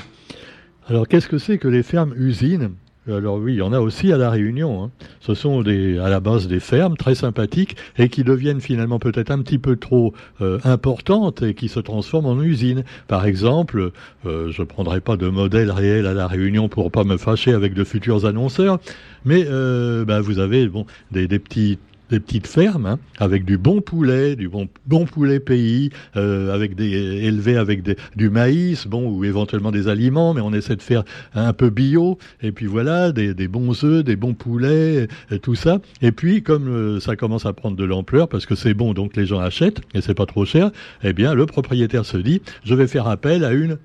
Alors 0.88 1.08
qu'est-ce 1.08 1.28
que 1.28 1.38
c'est 1.38 1.58
que 1.58 1.68
les 1.68 1.82
fermes 1.82 2.14
usines 2.16 2.70
alors 3.08 3.36
oui, 3.36 3.54
il 3.54 3.58
y 3.58 3.62
en 3.62 3.72
a 3.72 3.80
aussi 3.80 4.12
à 4.12 4.16
la 4.16 4.30
Réunion. 4.30 4.84
Hein. 4.84 4.90
Ce 5.20 5.34
sont 5.34 5.62
à 5.66 6.08
la 6.08 6.20
base 6.20 6.48
des 6.48 6.60
fermes 6.60 6.96
très 6.96 7.14
sympathiques 7.14 7.76
et 7.96 8.08
qui 8.08 8.24
deviennent 8.24 8.60
finalement 8.60 8.98
peut-être 8.98 9.30
un 9.30 9.40
petit 9.42 9.58
peu 9.58 9.76
trop 9.76 10.12
euh, 10.40 10.58
importantes 10.64 11.42
et 11.42 11.54
qui 11.54 11.68
se 11.68 11.80
transforment 11.80 12.26
en 12.26 12.40
usines. 12.40 12.84
Par 13.06 13.26
exemple, 13.26 13.92
euh, 14.26 14.50
je 14.50 14.62
ne 14.62 14.66
prendrai 14.66 15.00
pas 15.00 15.16
de 15.16 15.28
modèle 15.28 15.70
réel 15.70 16.06
à 16.06 16.14
la 16.14 16.26
Réunion 16.26 16.68
pour 16.68 16.90
pas 16.90 17.04
me 17.04 17.16
fâcher 17.16 17.52
avec 17.52 17.74
de 17.74 17.84
futurs 17.84 18.26
annonceurs, 18.26 18.78
mais 19.24 19.44
euh, 19.48 20.04
bah, 20.04 20.20
vous 20.20 20.38
avez 20.38 20.68
bon 20.68 20.86
des 21.10 21.26
petits 21.38 21.78
des 22.10 22.20
petites 22.20 22.46
fermes 22.46 22.86
hein, 22.86 22.98
avec 23.18 23.44
du 23.44 23.58
bon 23.58 23.80
poulet, 23.80 24.36
du 24.36 24.48
bon, 24.48 24.68
bon 24.86 25.04
poulet 25.04 25.40
pays, 25.40 25.90
euh, 26.16 26.54
avec 26.54 26.74
des 26.74 26.88
élevé 26.88 27.56
avec 27.56 27.82
des, 27.82 27.96
du 28.16 28.30
maïs, 28.30 28.86
bon 28.86 29.10
ou 29.10 29.24
éventuellement 29.24 29.70
des 29.70 29.88
aliments, 29.88 30.34
mais 30.34 30.40
on 30.40 30.52
essaie 30.52 30.76
de 30.76 30.82
faire 30.82 31.04
un 31.34 31.52
peu 31.52 31.70
bio. 31.70 32.18
Et 32.42 32.52
puis 32.52 32.66
voilà, 32.66 33.12
des, 33.12 33.34
des 33.34 33.48
bons 33.48 33.84
œufs, 33.84 34.04
des 34.04 34.16
bons 34.16 34.34
poulets, 34.34 35.08
et 35.30 35.38
tout 35.38 35.54
ça. 35.54 35.78
Et 36.02 36.12
puis 36.12 36.42
comme 36.42 36.68
euh, 36.68 37.00
ça 37.00 37.16
commence 37.16 37.46
à 37.46 37.52
prendre 37.52 37.76
de 37.76 37.84
l'ampleur 37.84 38.28
parce 38.28 38.46
que 38.46 38.54
c'est 38.54 38.74
bon, 38.74 38.94
donc 38.94 39.16
les 39.16 39.26
gens 39.26 39.40
achètent 39.40 39.80
et 39.94 40.00
c'est 40.00 40.14
pas 40.14 40.26
trop 40.26 40.44
cher. 40.44 40.70
Eh 41.02 41.12
bien, 41.12 41.34
le 41.34 41.46
propriétaire 41.46 42.04
se 42.04 42.16
dit, 42.16 42.42
je 42.64 42.74
vais 42.74 42.86
faire 42.86 43.08
appel 43.08 43.44
à 43.44 43.52
une 43.52 43.78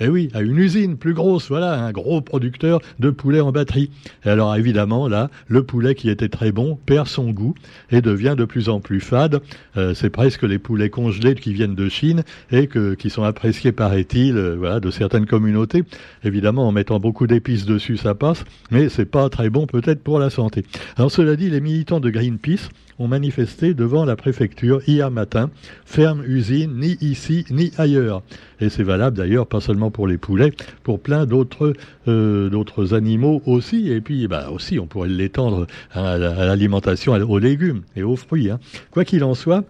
eh 0.00 0.08
oui, 0.08 0.28
à 0.34 0.42
une 0.42 0.58
usine 0.58 0.96
plus 0.96 1.14
grosse, 1.14 1.48
voilà, 1.48 1.74
un 1.84 1.92
gros 1.92 2.20
producteur 2.20 2.80
de 2.98 3.10
poulet 3.10 3.40
en 3.40 3.52
batterie. 3.52 3.90
Et 4.24 4.28
alors 4.28 4.54
évidemment, 4.54 5.08
là, 5.08 5.30
le 5.46 5.62
poulet 5.62 5.94
qui 5.94 6.10
était 6.10 6.28
très 6.28 6.52
bon 6.52 6.78
perd 6.86 7.06
son 7.06 7.30
goût 7.30 7.54
et 7.90 8.00
devient 8.00 8.34
de 8.36 8.44
plus 8.44 8.68
en 8.68 8.80
plus 8.80 9.00
fade. 9.00 9.40
Euh, 9.76 9.94
c'est 9.94 10.10
presque 10.10 10.42
les 10.42 10.58
poulets 10.58 10.90
congelés 10.90 11.34
qui 11.34 11.52
viennent 11.52 11.74
de 11.74 11.88
Chine 11.88 12.22
et 12.50 12.68
qui 12.98 13.10
sont 13.10 13.22
appréciés, 13.22 13.72
paraît-il, 13.72 14.36
euh, 14.36 14.56
voilà, 14.56 14.80
de 14.80 14.90
certaines 14.90 15.26
communautés. 15.26 15.84
Évidemment, 16.24 16.68
en 16.68 16.72
mettant 16.72 17.00
beaucoup 17.00 17.26
d'épices 17.26 17.66
dessus, 17.66 17.96
ça 17.96 18.14
passe, 18.14 18.44
mais 18.70 18.88
c'est 18.88 19.06
pas 19.06 19.28
très 19.28 19.50
bon 19.50 19.66
peut-être 19.66 20.02
pour 20.02 20.18
la 20.18 20.30
santé. 20.30 20.64
Alors 20.96 21.10
cela 21.10 21.36
dit, 21.36 21.50
les 21.50 21.60
militants 21.60 22.00
de 22.00 22.10
Greenpeace 22.10 22.68
ont 22.98 23.08
manifesté 23.08 23.74
devant 23.74 24.04
la 24.04 24.16
préfecture 24.16 24.80
hier 24.86 25.10
matin. 25.10 25.50
Ferme 25.84 26.22
usine, 26.24 26.78
ni 26.78 26.96
ici, 27.00 27.44
ni 27.50 27.72
ailleurs. 27.78 28.22
Et 28.60 28.68
c'est 28.68 28.82
valable 28.82 29.16
d'ailleurs, 29.16 29.46
pas 29.46 29.60
seulement 29.60 29.90
pour 29.90 30.06
les 30.06 30.18
poulets, 30.18 30.52
pour 30.82 31.00
plein 31.00 31.26
d'autres 31.26 31.74
euh, 32.08 32.50
animaux 32.92 33.42
aussi. 33.46 33.90
Et 33.90 34.00
puis, 34.00 34.26
bah, 34.26 34.50
aussi, 34.50 34.78
on 34.78 34.86
pourrait 34.86 35.08
l'étendre 35.08 35.66
à, 35.92 36.18
l'alimentation, 36.18 37.12
aux 37.12 37.38
légumes 37.38 37.82
et 37.96 38.02
aux 38.02 38.16
fruits. 38.16 38.50
Hein. 38.50 38.58
Quoi 38.90 39.04
qu'il 39.04 39.24
en 39.24 39.34
soit, 39.34 39.64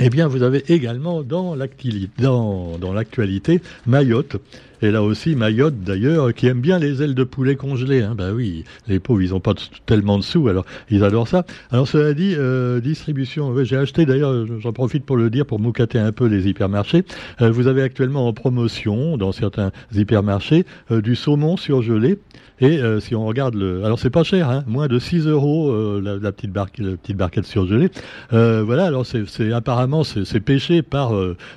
eh 0.00 0.08
bien, 0.08 0.28
vous 0.28 0.42
avez 0.42 0.64
également 0.72 1.22
dans 1.22 1.54
l'actualité 1.54 3.60
Mayotte. 3.86 4.36
Et 4.82 4.90
là 4.90 5.02
aussi, 5.02 5.36
Mayotte, 5.36 5.80
d'ailleurs, 5.80 6.32
qui 6.32 6.46
aime 6.46 6.60
bien 6.60 6.78
les 6.78 7.02
ailes 7.02 7.14
de 7.14 7.24
poulet 7.24 7.56
congelées. 7.56 8.02
Hein. 8.02 8.14
Ben 8.16 8.32
oui, 8.32 8.64
les 8.88 8.98
pauvres, 8.98 9.22
ils 9.22 9.30
n'ont 9.30 9.40
pas 9.40 9.54
tellement 9.86 10.18
de 10.18 10.22
sous, 10.22 10.48
alors 10.48 10.64
ils 10.90 11.04
adorent 11.04 11.28
ça. 11.28 11.44
Alors 11.70 11.86
cela 11.86 12.14
dit, 12.14 12.34
euh, 12.36 12.80
distribution, 12.80 13.54
j'ai 13.64 13.76
acheté, 13.76 14.06
d'ailleurs, 14.06 14.46
j'en 14.58 14.72
profite 14.72 15.04
pour 15.04 15.16
le 15.16 15.30
dire, 15.30 15.44
pour 15.46 15.60
moucater 15.60 15.98
un 15.98 16.12
peu 16.12 16.26
les 16.26 16.48
hypermarchés. 16.48 17.04
Euh, 17.40 17.50
vous 17.50 17.66
avez 17.66 17.82
actuellement 17.82 18.26
en 18.26 18.32
promotion, 18.32 19.16
dans 19.16 19.32
certains 19.32 19.70
hypermarchés, 19.94 20.64
euh, 20.90 21.00
du 21.00 21.14
saumon 21.14 21.56
surgelé 21.56 22.18
et 22.62 22.78
si 23.00 23.14
on 23.14 23.24
regarde 23.24 23.54
le, 23.54 23.86
alors 23.86 23.98
c'est 23.98 24.10
pas 24.10 24.22
cher, 24.22 24.50
hein, 24.50 24.64
moins 24.66 24.86
de 24.86 24.98
6 24.98 25.26
euros 25.26 25.98
la, 25.98 26.30
petite 26.30 26.52
barque, 26.52 26.76
la 26.76 26.94
petite 26.98 27.16
barquette 27.16 27.46
surgelée. 27.46 27.88
Voilà, 28.30 28.84
alors 28.84 29.06
c'est 29.06 29.50
apparemment 29.50 30.04
c'est 30.04 30.40
pêché 30.40 30.82
par 30.82 31.14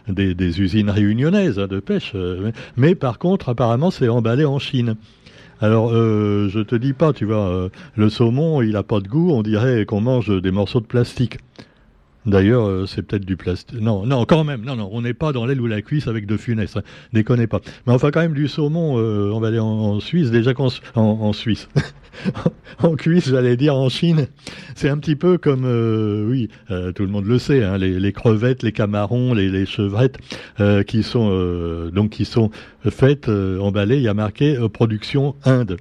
des, 0.08 0.34
des, 0.34 0.62
usines 0.62 0.90
réunionnaises 0.90 1.60
hein, 1.60 1.68
de 1.68 1.82
pêche, 1.82 2.16
mais 2.78 2.96
par 2.96 3.13
contre 3.20 3.50
apparemment 3.50 3.92
c'est 3.92 4.10
emballé 4.10 4.46
en 4.46 4.60
Chine. 4.60 4.96
Alors, 5.62 5.94
euh, 5.94 6.50
je 6.50 6.60
te 6.60 6.76
dis 6.76 6.92
pas, 6.92 7.14
tu 7.14 7.24
vois, 7.24 7.70
le 7.96 8.10
saumon, 8.10 8.62
il 8.62 8.76
a 8.76 8.84
pas 8.84 9.00
de 9.00 9.08
goût, 9.08 9.32
on 9.32 9.44
dirait 9.44 9.86
qu'on 9.86 10.02
mange 10.02 10.42
des 10.42 10.52
morceaux 10.52 10.82
de 10.82 10.86
plastique. 10.86 11.38
D'ailleurs, 12.26 12.66
euh, 12.66 12.86
c'est 12.86 13.02
peut-être 13.02 13.26
du 13.26 13.36
plastique. 13.36 13.82
Non, 13.82 14.06
non, 14.06 14.26
quand 14.26 14.44
même. 14.44 14.64
Non, 14.64 14.76
non, 14.76 14.90
on 14.92 15.02
n'est 15.02 15.14
pas 15.14 15.34
dans 15.34 15.46
l'aile 15.46 15.60
ou 15.60 15.68
la 15.68 15.82
cuisse 15.82 16.08
avec 16.08 16.26
de 16.26 16.38
funès. 16.38 16.78
Hein. 16.78 16.82
Déconnez 17.12 17.48
pas. 17.48 17.60
Mais 17.86 17.94
enfin, 17.94 18.12
quand 18.12 18.22
même, 18.22 18.34
du 18.34 18.48
saumon, 18.48 18.98
euh, 18.98 19.32
on 19.34 19.40
va 19.40 19.50
aller 19.50 19.60
en, 19.60 20.00
Suisse. 20.00 20.32
Déjà 20.32 20.54
qu'en 20.54 20.70
en, 20.96 21.34
Suisse. 21.34 21.68
en 22.84 22.96
cuisse, 22.96 23.30
j'allais 23.30 23.58
dire 23.58 23.76
en 23.76 23.90
Chine. 23.90 24.28
C'est 24.76 24.90
un 24.90 24.98
petit 24.98 25.16
peu 25.16 25.38
comme, 25.38 25.66
euh, 25.66 26.26
oui, 26.30 26.50
tout 26.68 27.04
le 27.04 27.10
monde 27.10 27.26
le 27.26 27.40
sait, 27.40 27.64
hein, 27.64 27.78
les, 27.78 28.00
les, 28.00 28.12
crevettes, 28.14 28.64
les 28.64 28.72
camarons, 28.72 29.34
les, 29.34 29.50
les 29.50 29.66
chevrettes, 29.66 30.18
qui 30.88 31.04
sont 31.04 31.90
donc 31.94 32.12
qui 32.12 32.26
sont 32.26 32.50
faites, 32.90 33.30
emballées. 33.30 33.98
Il 33.98 34.04
y 34.04 34.08
a 34.08 34.14
marqué 34.14 34.58
production 34.72 35.36
Inde 35.46 35.78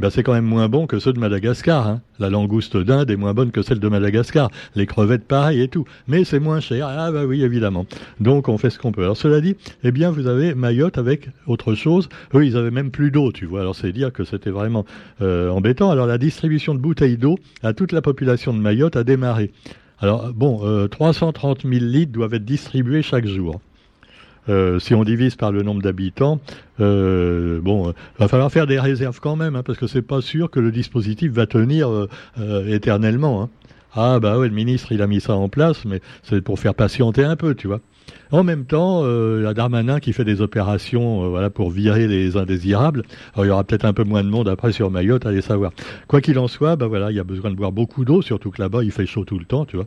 ben 0.00 0.08
c'est 0.08 0.22
quand 0.22 0.32
même 0.32 0.46
moins 0.46 0.68
bon 0.68 0.86
que 0.86 0.98
ceux 0.98 1.12
de 1.12 1.18
Madagascar. 1.18 1.86
Hein. 1.86 2.00
La 2.18 2.30
langouste 2.30 2.78
d'Inde 2.78 3.10
est 3.10 3.16
moins 3.16 3.34
bonne 3.34 3.50
que 3.50 3.60
celle 3.60 3.78
de 3.78 3.88
Madagascar. 3.88 4.50
Les 4.74 4.86
crevettes, 4.86 5.26
pareil 5.26 5.60
et 5.60 5.68
tout. 5.68 5.84
Mais 6.08 6.24
c'est 6.24 6.40
moins 6.40 6.60
cher. 6.60 6.86
Ah 6.88 7.12
bah 7.12 7.24
oui, 7.26 7.42
évidemment. 7.42 7.84
Donc 8.18 8.48
on 8.48 8.56
fait 8.56 8.70
ce 8.70 8.78
qu'on 8.78 8.90
peut. 8.90 9.02
Alors 9.02 9.18
cela 9.18 9.42
dit, 9.42 9.54
eh 9.84 9.92
bien 9.92 10.10
vous 10.10 10.26
avez 10.26 10.54
Mayotte 10.54 10.96
avec 10.96 11.28
autre 11.46 11.74
chose. 11.74 12.08
Eux, 12.34 12.46
ils 12.46 12.56
avaient 12.56 12.70
même 12.70 12.90
plus 12.90 13.10
d'eau, 13.10 13.32
tu 13.32 13.44
vois. 13.44 13.60
Alors 13.60 13.74
c'est 13.74 13.92
dire 13.92 14.12
que 14.12 14.24
c'était 14.24 14.50
vraiment 14.50 14.86
euh, 15.20 15.50
embêtant. 15.50 15.90
Alors 15.90 16.06
la 16.06 16.18
distribution 16.18 16.74
de 16.74 16.80
bouteilles 16.80 17.18
d'eau 17.18 17.36
à 17.62 17.74
toute 17.74 17.92
la 17.92 18.00
population 18.00 18.54
de 18.54 18.58
Mayotte 18.58 18.96
a 18.96 19.04
démarré. 19.04 19.50
Alors 20.00 20.32
bon, 20.32 20.88
330 20.88 21.62
000 21.62 21.74
litres 21.84 22.12
doivent 22.12 22.34
être 22.34 22.44
distribués 22.44 23.02
chaque 23.02 23.26
jour. 23.26 23.60
Euh, 24.48 24.78
si 24.80 24.94
on 24.94 25.04
divise 25.04 25.36
par 25.36 25.52
le 25.52 25.62
nombre 25.62 25.82
d'habitants, 25.82 26.40
euh, 26.80 27.60
bon, 27.60 27.88
euh, 27.88 27.92
va 28.18 28.28
falloir 28.28 28.50
faire 28.50 28.66
des 28.66 28.80
réserves 28.80 29.20
quand 29.20 29.36
même, 29.36 29.54
hein, 29.54 29.62
parce 29.62 29.78
que 29.78 29.86
c'est 29.86 30.02
pas 30.02 30.20
sûr 30.20 30.50
que 30.50 30.58
le 30.58 30.72
dispositif 30.72 31.30
va 31.32 31.46
tenir 31.46 31.88
euh, 31.88 32.66
éternellement. 32.66 33.42
Hein. 33.42 33.50
Ah 33.94 34.18
bah 34.20 34.38
ouais, 34.38 34.48
le 34.48 34.54
ministre 34.54 34.90
il 34.90 35.02
a 35.02 35.06
mis 35.06 35.20
ça 35.20 35.34
en 35.34 35.48
place, 35.48 35.84
mais 35.84 36.00
c'est 36.22 36.40
pour 36.40 36.58
faire 36.58 36.74
patienter 36.74 37.24
un 37.24 37.36
peu, 37.36 37.54
tu 37.54 37.68
vois. 37.68 37.80
En 38.30 38.42
même 38.42 38.64
temps, 38.64 39.04
il 39.04 39.42
y 39.42 39.46
a 39.46 39.52
Darmanin 39.52 40.00
qui 40.00 40.14
fait 40.14 40.24
des 40.24 40.40
opérations 40.40 41.28
voilà, 41.28 41.50
pour 41.50 41.70
virer 41.70 42.08
les 42.08 42.38
indésirables. 42.38 43.02
Alors 43.34 43.44
il 43.44 43.48
y 43.48 43.50
aura 43.50 43.62
peut-être 43.62 43.84
un 43.84 43.92
peu 43.92 44.04
moins 44.04 44.24
de 44.24 44.30
monde 44.30 44.48
après 44.48 44.72
sur 44.72 44.90
Mayotte, 44.90 45.26
allez 45.26 45.42
savoir. 45.42 45.72
Quoi 46.08 46.22
qu'il 46.22 46.38
en 46.38 46.48
soit, 46.48 46.76
bah 46.76 46.86
voilà, 46.86 47.10
il 47.10 47.16
y 47.18 47.20
a 47.20 47.24
besoin 47.24 47.50
de 47.50 47.56
boire 47.56 47.72
beaucoup 47.72 48.06
d'eau, 48.06 48.22
surtout 48.22 48.50
que 48.50 48.62
là-bas 48.62 48.82
il 48.82 48.90
fait 48.90 49.04
chaud 49.04 49.26
tout 49.26 49.38
le 49.38 49.44
temps, 49.44 49.66
tu 49.66 49.76
vois. 49.76 49.86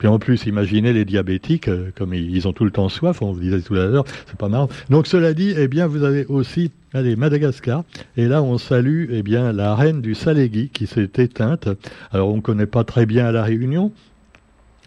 Puis 0.00 0.08
en 0.08 0.18
plus, 0.18 0.46
imaginez 0.46 0.94
les 0.94 1.04
diabétiques, 1.04 1.68
euh, 1.68 1.90
comme 1.94 2.14
ils 2.14 2.48
ont 2.48 2.54
tout 2.54 2.64
le 2.64 2.70
temps 2.70 2.88
soif, 2.88 3.20
on 3.20 3.32
vous 3.32 3.40
disait 3.40 3.60
tout 3.60 3.74
à 3.74 3.84
l'heure, 3.84 4.06
c'est 4.26 4.38
pas 4.38 4.48
marrant. 4.48 4.70
Donc 4.88 5.06
cela 5.06 5.34
dit, 5.34 5.52
eh 5.54 5.68
bien, 5.68 5.86
vous 5.86 6.04
avez 6.04 6.24
aussi, 6.24 6.70
allez, 6.94 7.16
Madagascar, 7.16 7.84
et 8.16 8.26
là 8.26 8.42
on 8.42 8.56
salue, 8.56 9.08
eh 9.10 9.22
bien, 9.22 9.52
la 9.52 9.74
reine 9.74 10.00
du 10.00 10.14
Salégui 10.14 10.70
qui 10.70 10.86
s'est 10.86 11.10
éteinte. 11.18 11.68
Alors 12.12 12.30
on 12.30 12.36
ne 12.36 12.40
connaît 12.40 12.64
pas 12.64 12.82
très 12.82 13.04
bien 13.04 13.30
la 13.30 13.42
Réunion, 13.42 13.92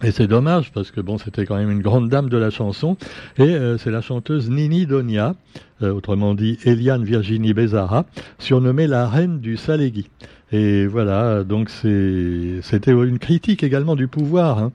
et 0.03 0.09
c'est 0.09 0.25
dommage 0.25 0.71
parce 0.71 0.89
que 0.89 0.99
bon, 0.99 1.19
c'était 1.19 1.45
quand 1.45 1.57
même 1.57 1.69
une 1.69 1.83
grande 1.83 2.09
dame 2.09 2.27
de 2.27 2.37
la 2.37 2.49
chanson. 2.49 2.97
Et 3.37 3.43
euh, 3.43 3.77
c'est 3.77 3.91
la 3.91 4.01
chanteuse 4.01 4.49
Nini 4.49 4.87
Donia, 4.87 5.35
euh, 5.83 5.93
autrement 5.93 6.33
dit 6.33 6.57
Eliane 6.65 7.03
Virginie 7.03 7.53
Bézara, 7.53 8.07
surnommée 8.39 8.87
la 8.87 9.07
reine 9.07 9.39
du 9.39 9.57
Salégui. 9.57 10.09
Et 10.51 10.87
voilà, 10.87 11.43
donc 11.43 11.69
c'était 11.69 12.91
une 12.91 13.19
critique 13.19 13.63
également 13.63 13.95
du 13.95 14.07
pouvoir. 14.07 14.57
Hein. 14.57 14.71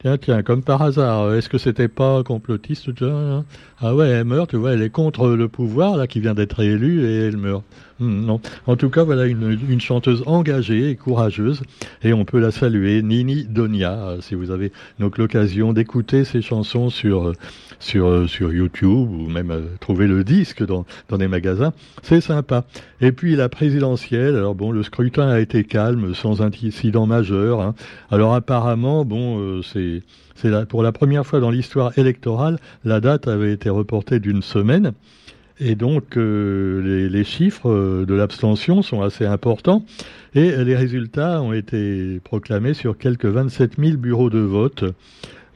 Tiens, 0.00 0.16
tiens, 0.16 0.42
comme 0.42 0.62
par 0.64 0.80
hasard, 0.80 1.34
est-ce 1.34 1.50
que 1.50 1.58
c'était 1.58 1.88
pas 1.88 2.22
complotiste 2.22 2.88
hein? 3.02 3.44
Ah 3.78 3.94
ouais, 3.94 4.08
elle 4.08 4.24
meurt, 4.24 4.48
tu 4.48 4.56
vois, 4.56 4.72
elle 4.72 4.80
est 4.80 4.88
contre 4.88 5.28
le 5.28 5.48
pouvoir, 5.48 5.96
là, 5.98 6.06
qui 6.06 6.20
vient 6.20 6.32
d'être 6.32 6.60
élue, 6.60 7.04
et 7.04 7.26
elle 7.26 7.36
meurt. 7.36 7.64
Hmm, 8.00 8.24
non. 8.24 8.40
En 8.66 8.76
tout 8.76 8.88
cas, 8.88 9.04
voilà 9.04 9.26
une, 9.26 9.78
chanteuse 9.78 10.22
engagée 10.24 10.88
et 10.88 10.96
courageuse, 10.96 11.60
et 12.02 12.14
on 12.14 12.24
peut 12.24 12.40
la 12.40 12.50
saluer, 12.50 13.02
Nini 13.02 13.44
Donia, 13.44 13.92
euh, 13.92 14.20
si 14.22 14.34
vous 14.34 14.50
avez 14.50 14.72
donc 14.98 15.18
l'occasion 15.18 15.74
d'écouter 15.74 16.24
ses 16.24 16.40
chansons 16.40 16.88
sur 16.88 17.34
sur 17.78 18.06
euh, 18.06 18.26
sur 18.26 18.54
YouTube 18.54 19.10
ou 19.10 19.28
même 19.28 19.50
euh, 19.50 19.60
trouver 19.80 20.06
le 20.06 20.24
disque 20.24 20.64
dans 20.64 20.86
dans 21.10 21.18
des 21.18 21.28
magasins, 21.28 21.74
c'est 22.02 22.22
sympa. 22.22 22.64
Et 23.02 23.12
puis 23.12 23.36
la 23.36 23.50
présidentielle, 23.50 24.34
alors 24.34 24.54
bon, 24.54 24.70
le 24.70 24.82
scrutin 24.82 25.28
a 25.28 25.38
été 25.38 25.64
calme, 25.64 26.14
sans 26.14 26.40
incident 26.40 27.04
majeur. 27.04 27.60
Hein. 27.60 27.74
Alors 28.10 28.34
apparemment, 28.34 29.04
bon, 29.04 29.60
c'est 29.62 30.02
c'est 30.36 30.66
pour 30.68 30.82
la 30.82 30.92
première 30.92 31.26
fois 31.26 31.40
dans 31.40 31.50
l'histoire 31.50 31.98
électorale, 31.98 32.58
la 32.82 33.00
date 33.00 33.28
avait 33.28 33.52
été 33.52 33.68
reportée 33.68 34.20
d'une 34.20 34.40
semaine. 34.40 34.92
Et 35.60 35.74
donc, 35.74 36.16
euh, 36.16 37.08
les, 37.08 37.24
chiffres 37.24 37.70
euh, 37.70 38.06
de 38.06 38.14
l'abstention 38.14 38.80
sont 38.80 39.02
assez 39.02 39.26
importants. 39.26 39.84
Et 40.34 40.52
les 40.64 40.74
résultats 40.74 41.42
ont 41.42 41.52
été 41.52 42.18
proclamés 42.24 42.72
sur 42.72 42.96
quelques 42.96 43.26
27 43.26 43.72
000 43.78 43.96
bureaux 43.98 44.30
de 44.30 44.38
vote. 44.38 44.84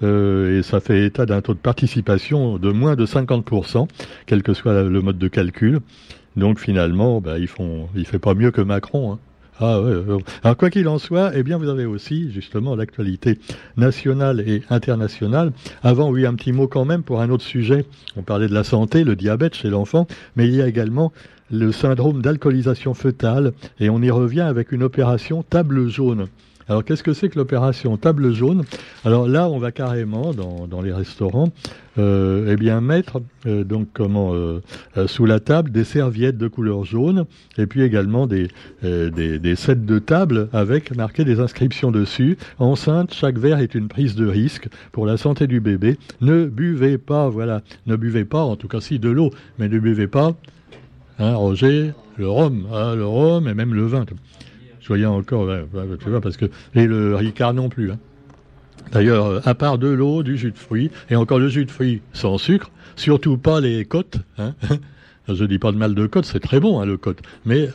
Euh, 0.02 0.58
et 0.58 0.62
ça 0.62 0.80
fait 0.80 1.06
état 1.06 1.24
d'un 1.24 1.40
taux 1.40 1.54
de 1.54 1.58
participation 1.58 2.58
de 2.58 2.70
moins 2.70 2.96
de 2.96 3.06
50%, 3.06 3.88
quel 4.26 4.42
que 4.42 4.52
soit 4.52 4.82
le 4.82 5.00
mode 5.00 5.18
de 5.18 5.28
calcul. 5.28 5.80
Donc 6.36 6.58
finalement, 6.58 7.20
bah, 7.20 7.38
il 7.38 8.06
fait 8.06 8.18
pas 8.18 8.34
mieux 8.34 8.50
que 8.50 8.60
Macron. 8.60 9.12
Hein. 9.12 9.18
Ah 9.60 9.80
Alors 10.42 10.56
quoi 10.56 10.68
qu'il 10.68 10.88
en 10.88 10.98
soit, 10.98 11.30
eh 11.34 11.44
bien 11.44 11.58
vous 11.58 11.68
avez 11.68 11.84
aussi 11.84 12.32
justement 12.32 12.74
l'actualité 12.74 13.38
nationale 13.76 14.40
et 14.40 14.62
internationale. 14.68 15.52
Avant, 15.84 16.10
oui, 16.10 16.26
un 16.26 16.34
petit 16.34 16.52
mot 16.52 16.66
quand 16.66 16.84
même 16.84 17.04
pour 17.04 17.20
un 17.20 17.30
autre 17.30 17.44
sujet. 17.44 17.86
On 18.16 18.22
parlait 18.22 18.48
de 18.48 18.54
la 18.54 18.64
santé, 18.64 19.04
le 19.04 19.14
diabète 19.14 19.54
chez 19.54 19.70
l'enfant, 19.70 20.08
mais 20.34 20.48
il 20.48 20.56
y 20.56 20.62
a 20.62 20.66
également 20.66 21.12
le 21.52 21.70
syndrome 21.70 22.20
d'alcoolisation 22.20 22.94
fœtale 22.94 23.52
et 23.78 23.90
on 23.90 24.02
y 24.02 24.10
revient 24.10 24.40
avec 24.40 24.72
une 24.72 24.82
opération 24.82 25.44
table 25.44 25.88
jaune. 25.88 26.26
Alors 26.68 26.82
qu'est-ce 26.84 27.02
que 27.02 27.12
c'est 27.12 27.28
que 27.28 27.38
l'opération 27.38 27.96
table 27.98 28.32
jaune? 28.32 28.64
Alors 29.04 29.28
là, 29.28 29.48
on 29.48 29.58
va 29.58 29.70
carrément 29.70 30.32
dans, 30.32 30.80
les 30.80 30.92
restaurants, 30.92 31.50
euh, 31.98 32.52
eh 32.52 32.56
bien 32.56 32.80
mettre 32.80 33.20
euh, 33.46 33.64
donc 33.64 33.88
comment 33.92 34.34
euh, 34.34 34.60
sous 35.06 35.26
la 35.26 35.40
table 35.40 35.70
des 35.70 35.84
serviettes 35.84 36.38
de 36.38 36.48
couleur 36.48 36.84
jaune 36.84 37.26
et 37.58 37.66
puis 37.66 37.82
également 37.82 38.26
des, 38.26 38.48
sets 38.82 39.74
de 39.74 39.98
table 39.98 40.48
avec 40.52 40.96
marqué 40.96 41.24
des 41.24 41.38
inscriptions 41.38 41.90
dessus. 41.90 42.38
Enceinte, 42.58 43.12
chaque 43.12 43.38
verre 43.38 43.58
est 43.58 43.74
une 43.74 43.88
prise 43.88 44.14
de 44.14 44.26
risque. 44.26 44.68
Pour 44.92 45.06
la 45.06 45.16
santé 45.16 45.46
du 45.46 45.60
bébé. 45.60 45.98
Ne 46.20 46.46
buvez 46.46 46.98
pas, 46.98 47.28
voilà, 47.28 47.62
ne 47.86 47.96
buvez 47.96 48.24
pas, 48.24 48.42
en 48.42 48.56
tout 48.56 48.68
cas 48.68 48.80
si 48.80 48.98
de 48.98 49.10
l'eau, 49.10 49.30
mais 49.58 49.68
ne 49.68 49.78
buvez 49.78 50.06
pas, 50.06 50.34
hein, 51.18 51.34
Roger, 51.34 51.92
le 52.16 52.28
rhum, 52.28 52.66
hein, 52.72 52.94
le 52.94 53.06
rhum 53.06 53.48
et 53.48 53.54
même 53.54 53.74
le 53.74 53.84
vin 53.86 54.04
soyez 54.84 55.06
encore, 55.06 55.48
tu 56.00 56.10
vois, 56.10 56.20
parce 56.20 56.36
que 56.36 56.46
et 56.74 56.86
le 56.86 57.16
Ricard 57.16 57.54
non 57.54 57.68
plus. 57.68 57.90
Hein. 57.90 57.98
D'ailleurs, 58.92 59.26
euh, 59.26 59.40
à 59.44 59.54
part 59.54 59.78
de 59.78 59.88
l'eau, 59.88 60.22
du 60.22 60.36
jus 60.36 60.52
de 60.52 60.58
fruits, 60.58 60.90
et 61.10 61.16
encore 61.16 61.38
le 61.38 61.48
jus 61.48 61.64
de 61.64 61.70
fruits 61.70 62.02
sans 62.12 62.38
sucre, 62.38 62.70
surtout 62.96 63.36
pas 63.36 63.60
les 63.60 63.84
côtes. 63.84 64.18
Hein. 64.38 64.54
Je 65.28 65.44
dis 65.44 65.58
pas 65.58 65.72
de 65.72 65.78
mal 65.78 65.94
de 65.94 66.06
côte, 66.06 66.26
c'est 66.26 66.40
très 66.40 66.60
bon 66.60 66.80
hein, 66.80 66.84
le 66.84 66.98
côte, 66.98 67.20
mais 67.46 67.70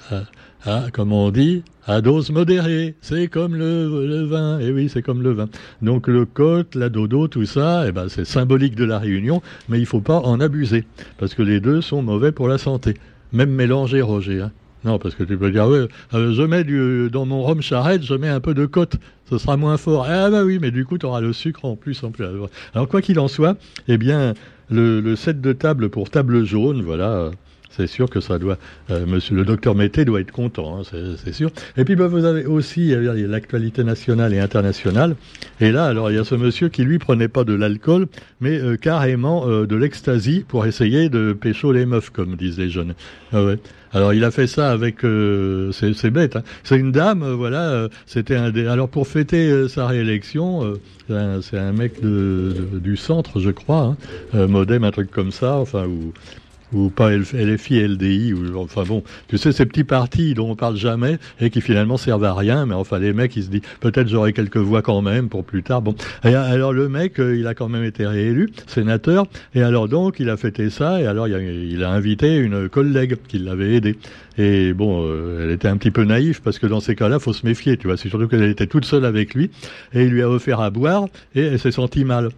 euh, 0.68 0.90
comme 0.94 1.12
on 1.12 1.32
dit, 1.32 1.64
à 1.88 2.00
dose 2.02 2.30
modérée, 2.30 2.96
c'est 3.02 3.28
comme 3.28 3.56
le, 3.56 4.24
vin. 4.26 4.60
Et 4.60 4.68
eh 4.68 4.72
oui, 4.72 4.88
c'est 4.88 5.02
comme 5.02 5.24
le 5.24 5.32
vin. 5.32 5.50
Donc 5.82 6.08
le 6.08 6.26
côte, 6.26 6.76
la 6.76 6.90
dodo, 6.90 7.28
tout 7.28 7.46
ça, 7.46 7.86
eh 7.88 7.92
ben 7.92 8.08
c'est 8.08 8.26
symbolique 8.26 8.76
de 8.76 8.86
la 8.86 9.00
réunion, 9.00 9.42
mais 9.68 9.80
il 9.80 9.88
faut 9.88 10.02
pas 10.02 10.20
en 10.20 10.40
abuser 10.40 10.86
parce 11.18 11.34
que 11.34 11.42
les 11.42 11.60
deux 11.60 11.82
sont 11.82 12.04
mauvais 12.04 12.32
pour 12.32 12.48
la 12.48 12.60
santé. 12.60 12.94
Même 13.34 13.50
mélanger, 13.50 14.02
Roger. 14.02 14.42
Hein. 14.42 14.52
Non, 14.86 14.98
parce 14.98 15.16
que 15.16 15.24
tu 15.24 15.38
peux 15.38 15.52
dire, 15.52 15.68
ouais, 15.68 15.88
euh, 16.14 16.34
je 16.34 16.42
mets 16.42 16.64
dans 17.10 17.26
mon 17.26 17.44
rhum 17.44 17.62
charrette, 17.62 18.04
je 18.04 18.14
mets 18.14 18.30
un 18.30 18.40
peu 18.40 18.54
de 18.54 18.66
côte, 18.66 18.96
ce 19.30 19.38
sera 19.38 19.58
moins 19.58 19.78
fort. 19.78 20.06
Ah 20.08 20.30
bah 20.30 20.44
oui, 20.44 20.58
mais 20.62 20.72
du 20.72 20.86
coup, 20.86 20.98
tu 20.98 21.06
auras 21.06 21.22
le 21.22 21.34
sucre 21.34 21.66
en 21.66 21.76
plus. 21.76 22.04
En 22.04 22.12
plus. 22.12 22.26
Alors 22.74 22.88
quoi 22.88 23.02
qu'il 23.02 23.20
en 23.20 23.28
soit, 23.28 23.58
eh 23.88 23.98
bien, 23.98 24.34
le, 24.70 25.02
le, 25.02 25.16
set 25.16 25.42
de 25.42 25.52
table 25.52 25.90
pour 25.90 26.10
table 26.10 26.46
jaune, 26.46 26.82
voilà, 26.82 27.32
c'est 27.70 27.88
sûr 27.88 28.10
que 28.10 28.20
ça 28.20 28.40
doit, 28.40 28.58
euh, 28.90 29.06
monsieur 29.06 29.36
le 29.36 29.46
docteur 29.46 29.76
Mété 29.76 30.06
doit 30.06 30.22
être 30.22 30.32
content, 30.32 30.80
hein, 30.80 31.16
c'est 31.24 31.34
sûr. 31.34 31.52
Et 31.78 31.86
puis 31.86 31.96
bah, 31.96 32.08
vous 32.08 32.26
avez 32.26 32.46
aussi 32.46 32.94
l'actualité 32.96 33.84
nationale 33.84 34.34
et 34.34 34.40
internationale. 34.40 35.16
Et 35.62 35.72
là, 35.72 35.86
alors 35.86 36.10
il 36.12 36.16
y 36.16 36.20
a 36.20 36.24
ce 36.24 36.36
monsieur 36.36 36.70
qui 36.70 36.84
lui 36.84 37.00
prenait 37.00 37.28
pas 37.28 37.44
de 37.44 37.54
l'alcool, 37.54 38.08
mais 38.42 38.60
euh, 38.60 38.76
carrément 38.76 39.48
euh, 39.48 39.68
de 39.68 39.76
l'ecstasy 39.76 40.44
pour 40.48 40.66
essayer 40.66 41.10
de 41.10 41.34
pécho 41.34 41.72
les 41.72 41.86
meufs, 41.86 42.10
comme 42.10 42.36
disent 42.36 42.58
les 42.58 42.70
jeunes. 42.70 42.96
Ah. 43.34 43.40
Alors 43.92 44.14
il 44.14 44.24
a 44.24 44.30
fait 44.30 44.46
ça 44.46 44.70
avec, 44.70 44.98
c'est 45.02 46.12
bête, 46.12 46.36
hein. 46.36 46.44
c'est 46.64 46.78
une 46.78 46.92
dame, 46.92 47.28
voilà, 47.34 47.88
c'était 48.06 48.36
un 48.36 48.52
des. 48.52 48.68
Alors 48.68 48.88
pour 48.88 49.08
fêter 49.08 49.68
sa 49.68 49.88
réélection, 49.88 50.76
c'est 51.08 51.58
un, 51.58 51.72
mec 51.72 52.00
de, 52.00 52.54
du 52.74 52.98
centre, 52.98 53.40
je 53.40 53.50
crois, 53.50 53.96
hein, 54.34 54.46
Modem, 54.46 54.84
un 54.84 54.92
truc 54.92 55.10
comme 55.10 55.32
ça, 55.32 55.56
enfin 55.56 55.88
ou 55.88 56.14
ou 56.74 56.90
pas 56.90 57.12
LFI, 57.12 57.88
LDI, 57.88 58.34
ou 58.34 58.58
enfin 58.58 58.84
bon, 58.84 59.04
tu 59.28 59.38
sais 59.38 59.52
ces 59.52 59.66
petits 59.66 59.84
partis 59.84 60.34
dont 60.34 60.52
on 60.52 60.56
parle 60.56 60.76
jamais 60.76 61.18
et 61.40 61.50
qui 61.50 61.62
finalement 61.62 61.98
servent 61.98 62.24
à 62.24 62.34
rien, 62.34 62.66
mais 62.66 62.76
enfin 62.76 63.00
les 63.00 63.14
mecs 63.14 63.36
ils 63.36 63.44
se 63.44 63.50
disent 63.50 63.62
peut-être 63.80 64.08
j'aurai 64.08 64.34
quelques 64.34 64.58
voix 64.58 64.82
quand 64.82 65.02
même 65.02 65.30
pour 65.30 65.44
plus 65.44 65.64
tard. 65.64 65.82
Bon, 65.82 65.96
et 66.24 66.36
alors 66.36 66.74
le 66.74 66.90
mec 66.90 67.20
euh, 67.20 67.38
il 67.38 67.48
a 67.48 67.54
quand 67.54 67.70
même 67.70 67.84
été 67.84 68.06
réélu 68.06 68.50
sénateur 68.68 69.26
et 69.56 69.62
alors 69.62 69.88
donc 69.88 70.20
il 70.20 70.30
a 70.30 70.38
fêté 70.38 70.70
ça 70.70 71.02
et 71.02 71.08
alors 71.08 71.28
il 71.28 71.84
a, 71.84 71.90
invité 71.90 72.38
une 72.38 72.70
collègue 72.70 73.18
qui 73.28 73.40
l'avait 73.40 73.76
aidé. 73.76 73.98
Et 74.38 74.74
bon, 74.74 75.04
euh, 75.04 75.44
elle 75.44 75.52
était 75.52 75.68
un 75.68 75.76
petit 75.76 75.92
peu 75.92 76.04
naïve 76.04 76.42
parce 76.42 76.60
que 76.60 76.68
dans 76.68 76.80
ces 76.80 76.96
cas-là, 76.96 77.20
faut 77.20 77.34
se 77.34 77.46
méfier, 77.46 77.76
tu 77.76 77.88
vois. 77.88 77.98
C'est 77.98 78.10
surtout 78.10 78.28
qu'elle 78.28 78.44
était 78.44 78.68
toute 78.68 78.86
seule 78.86 79.04
avec 79.04 79.34
lui 79.34 79.50
et 79.94 80.04
il 80.04 80.10
lui 80.10 80.22
a 80.22 80.30
offert 80.30 80.62
à 80.62 80.70
boire 80.70 81.08
et 81.36 81.42
elle 81.42 81.60
s'est 81.60 81.72
sentie 81.72 82.06
mal. 82.06 82.30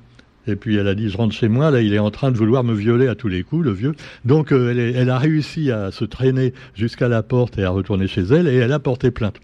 Et 0.48 0.56
puis 0.56 0.78
elle 0.78 0.88
a 0.88 0.96
dit, 0.96 1.10
je 1.10 1.18
rentre 1.18 1.36
chez 1.36 1.48
moi, 1.48 1.70
là 1.72 1.82
il 1.82 1.94
est 1.94 2.00
en 2.00 2.12
train 2.12 2.32
de 2.32 2.38
vouloir 2.38 2.64
me 2.64 2.74
violer 2.74 3.08
à 3.08 3.16
tous 3.16 3.28
les 3.28 3.44
coups, 3.44 3.64
le 3.66 3.72
vieux. 3.72 3.94
Donc 4.26 4.52
euh, 4.52 4.94
elle, 4.96 5.10
a 5.10 5.18
réussi 5.18 5.72
à 5.72 5.92
se 5.92 6.04
traîner 6.06 6.54
jusqu'à 6.76 7.08
la 7.08 7.22
porte 7.22 7.58
et 7.58 7.64
à 7.64 7.70
retourner 7.70 8.08
chez 8.08 8.22
elle, 8.22 8.48
et 8.48 8.56
elle 8.56 8.72
a 8.72 8.80
porté 8.80 9.12
plainte. 9.12 9.36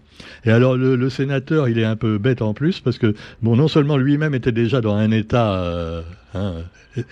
Et 0.44 0.50
alors 0.50 0.76
le, 0.76 1.10
sénateur, 1.10 1.68
il 1.68 1.78
est 1.78 1.84
un 1.84 1.96
peu 1.96 2.18
bête 2.18 2.42
en 2.42 2.52
plus, 2.52 2.80
parce 2.80 2.98
que 2.98 3.14
bon, 3.42 3.56
non 3.56 3.68
seulement 3.68 3.96
lui-même 3.96 4.34
était 4.34 4.52
déjà 4.52 4.80
dans 4.80 4.94
un 4.94 5.12
état 5.12 5.62
euh, 5.62 6.02
hein, 6.34 6.54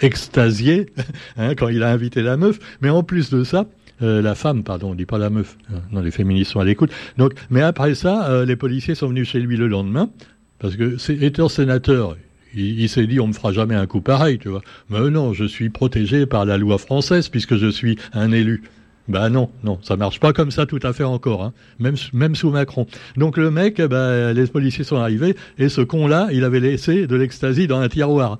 extasié 0.03 0.87
hein, 1.37 1.55
quand 1.55 1.69
il 1.69 1.83
a 1.85 1.91
invité 1.91 2.23
la 2.23 2.37
meuf, 2.37 2.59
mais 2.81 2.91
en 2.91 3.05
plus 3.05 3.31
de 3.31 3.45
ça, 3.45 3.67
euh, 4.03 4.21
la 4.21 4.35
femme, 4.35 4.65
pardon, 4.65 4.91
on 4.91 4.95
dit 4.95 5.07
pas 5.07 5.19
la 5.19 5.31
meuf. 5.31 5.57
Non, 5.93 6.01
les 6.01 6.11
féministes 6.11 6.51
sont 6.51 6.61
à 6.61 6.65
l'écoute. 6.65 6.91
Donc, 7.17 7.35
mais 7.49 7.63
après 7.63 7.95
ça, 7.95 8.45
les 8.45 8.57
policiers 8.57 8.97
sont 8.97 9.09
venus 9.09 9.29
chez 9.29 9.39
lui 9.39 9.57
le 9.57 9.69
lendemain, 9.69 10.11
parce 10.59 10.75
que 10.75 10.97
étant 11.23 11.49
sénateur, 11.49 12.17
il, 12.55 12.89
s'est 12.89 13.07
dit 13.07 13.21
on 13.21 13.29
me 13.29 13.33
fera 13.33 13.53
jamais 13.53 13.75
un 13.75 13.87
coup 13.87 14.01
pareil, 14.01 14.39
tu 14.39 14.49
vois. 14.49 14.63
Mais 14.91 15.11
non, 15.11 15.33
je 15.33 15.45
suis 15.45 15.71
protégé 15.71 16.27
par 16.27 16.45
la 16.45 16.59
loi 16.59 16.79
française 16.79 17.29
puisque 17.29 17.57
je 17.57 17.69
suis 17.69 17.99
un 18.13 18.33
élu. 18.33 18.63
Bah 19.09 19.29
non, 19.31 19.51
non, 19.63 19.79
ça 19.83 19.97
marche 19.97 20.19
pas 20.19 20.33
comme 20.33 20.51
ça 20.51 20.67
tout 20.67 20.81
à 20.83 20.93
fait 20.93 21.05
encore, 21.05 21.45
hein. 21.45 21.53
même, 21.79 21.95
même 22.13 22.35
sous 22.35 22.51
Macron. 22.51 22.89
Donc 23.17 23.37
le 23.37 23.53
mec, 23.53 23.81
bah, 23.81 24.33
les 24.33 24.47
policiers 24.49 24.83
sont 24.83 24.97
arrivés 24.97 25.37
et 25.59 25.69
ce 25.69 25.81
con-là, 25.81 26.29
il 26.33 26.43
avait 26.43 26.59
laissé 26.59 27.07
de 27.07 27.15
l'ecstasy 27.15 27.69
dans 27.69 27.79
un 27.79 27.89
tiroir. 27.89 28.39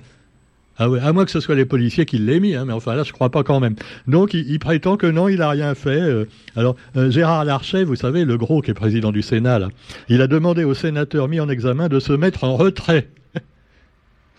Ah 0.79 0.91
ouais, 0.91 1.01
à 1.01 1.13
moins 1.13 1.25
que 1.25 1.31
ce 1.31 1.41
soit 1.41 1.55
les 1.55 1.65
policiers 1.65 2.05
qui 2.05 2.19
l'aient 2.19 2.41
mis, 2.41 2.55
hein, 2.55 2.65
mais 2.67 2.75
enfin 2.75 2.95
là, 2.95 3.03
je 3.03 3.13
crois 3.13 3.31
pas 3.31 3.43
quand 3.43 3.61
même. 3.61 3.77
Donc, 4.07 4.35
il, 4.35 4.59
prétend 4.59 4.99
que 4.99 5.07
non, 5.07 5.29
il 5.29 5.41
a 5.41 5.49
rien 5.49 5.75
fait. 5.75 6.03
Euh. 6.03 6.27
alors, 6.55 6.77
euh, 6.97 7.11
Gérard 7.11 7.47
Larcher, 7.47 7.85
vous 7.85 7.97
savez, 7.97 8.27
le 8.27 8.37
gros 8.37 8.61
qui 8.61 8.73
est 8.73 8.75
président 8.75 9.11
du 9.11 9.23
Sénat, 9.23 9.71
il 10.09 10.21
a 10.21 10.27
demandé 10.27 10.65
aux 10.65 10.75
sénateurs 10.75 11.29
mis 11.29 11.41
en 11.41 11.49
examen 11.49 11.89
de 11.89 11.99
se 11.99 12.13
mettre 12.13 12.45
en 12.45 12.57
retrait. 12.57 13.09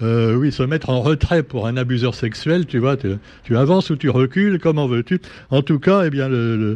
Euh, 0.01 0.35
oui, 0.35 0.51
se 0.51 0.63
mettre 0.63 0.89
en 0.89 1.01
retrait 1.01 1.43
pour 1.43 1.67
un 1.67 1.75
abuseur 1.77 2.13
sexuel, 2.13 2.65
tu 2.65 2.77
vois, 2.77 2.97
tu, 2.97 3.57
avances 3.57 3.89
ou 3.89 3.95
tu 3.95 4.09
recules, 4.09 4.59
comment 4.59 4.87
veux-tu 4.87 5.19
En 5.49 5.61
tout 5.61 5.79
cas, 5.79 6.03
eh 6.05 6.09
bien, 6.09 6.25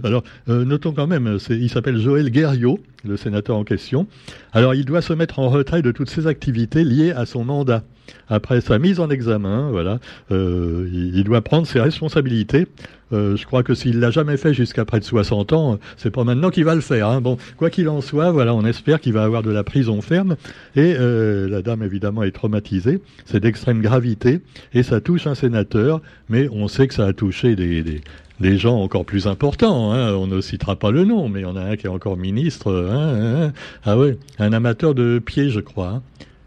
alors 0.03 0.23
notons 0.47 0.91
quand 0.91 1.07
même, 1.07 1.37
il 1.49 1.69
s'appelle 1.69 1.99
Joël 1.99 2.31
Guerriot, 2.31 2.79
le 3.05 3.17
sénateur 3.17 3.57
en 3.57 3.63
question. 3.63 4.07
Alors, 4.53 4.73
il 4.73 4.85
doit 4.85 5.01
se 5.01 5.13
mettre 5.13 5.39
en 5.39 5.49
retrait 5.49 5.81
de 5.81 5.91
toutes 5.91 6.09
ses 6.09 6.25
activités 6.27 6.83
liées 6.83 7.11
à 7.11 7.25
son 7.25 7.43
mandat 7.43 7.83
après 8.29 8.61
sa 8.61 8.79
mise 8.79 8.99
en 8.99 9.09
examen, 9.09 9.69
voilà, 9.71 9.99
euh, 10.31 10.87
il, 10.91 11.23
doit 11.23 11.41
prendre 11.41 11.67
ses 11.67 11.79
responsabilités. 11.79 12.67
Euh, 13.13 13.36
je 13.36 13.46
crois 13.46 13.63
que 13.63 13.74
s'il 13.74 14.00
l'a 14.00 14.12
jamais 14.12 14.38
fait 14.38 14.53
jusqu'à 14.53 14.86
près 14.86 15.00
de 15.00 15.06
60 15.06 15.53
ans, 15.53 15.80
c'est 15.98 16.12
pas 16.12 16.24
maintenant 16.24 16.50
qu'il 16.50 16.65
va 16.65 16.75
le 16.75 16.82
faire. 16.82 17.08
Hein. 17.08 17.22
Bon, 17.22 17.38
quoi 17.58 17.70
qu'il 17.70 17.89
en 17.89 18.01
soit, 18.01 18.32
voilà, 18.32 18.53
on 18.53 18.65
espère 18.65 19.00
qu'il 19.00 19.13
va 19.13 19.24
avoir 19.24 19.44
de 19.44 19.51
la 19.51 19.63
prison 19.63 20.01
ferme. 20.01 20.36
Et 20.75 20.96
euh, 20.98 21.48
la 21.50 21.62
dame 21.62 21.84
évidemment 21.84 22.24
est 22.24 22.32
traumatisée. 22.32 23.01
C'est 23.25 23.39
d'extrême 23.39 23.82
gravité 23.82 24.41
et 24.74 24.84
ça 24.84 25.01
touche 25.01 25.27
un 25.27 25.36
sénateur, 25.36 26.01
mais 26.30 26.48
on 26.51 26.68
sait 26.68 26.88
que 26.88 26.94
ça 26.94 27.06
a 27.06 27.13
touché 27.13 27.56
des, 27.56 28.58
gens 28.58 28.82
encore 28.82 29.06
plus 29.06 29.27
importants. 29.27 29.94
Hein. 29.94 30.13
On 30.15 30.27
ne 30.27 30.41
citera 30.41 30.75
pas 30.75 30.91
le 30.91 31.06
nom, 31.06 31.30
mais 31.30 31.46
en 31.46 31.56
a 31.56 31.62
un 31.62 31.75
qui 31.75 31.88
est 31.88 31.89
encore 31.89 32.18
ministre. 32.18 32.72
Hein, 32.72 33.51
ah 33.84 33.98
ouais, 33.98 34.18
un 34.39 34.53
amateur 34.53 34.96
de 34.96 35.20
pieds, 35.20 35.50
je 35.50 35.60
crois. 35.60 36.01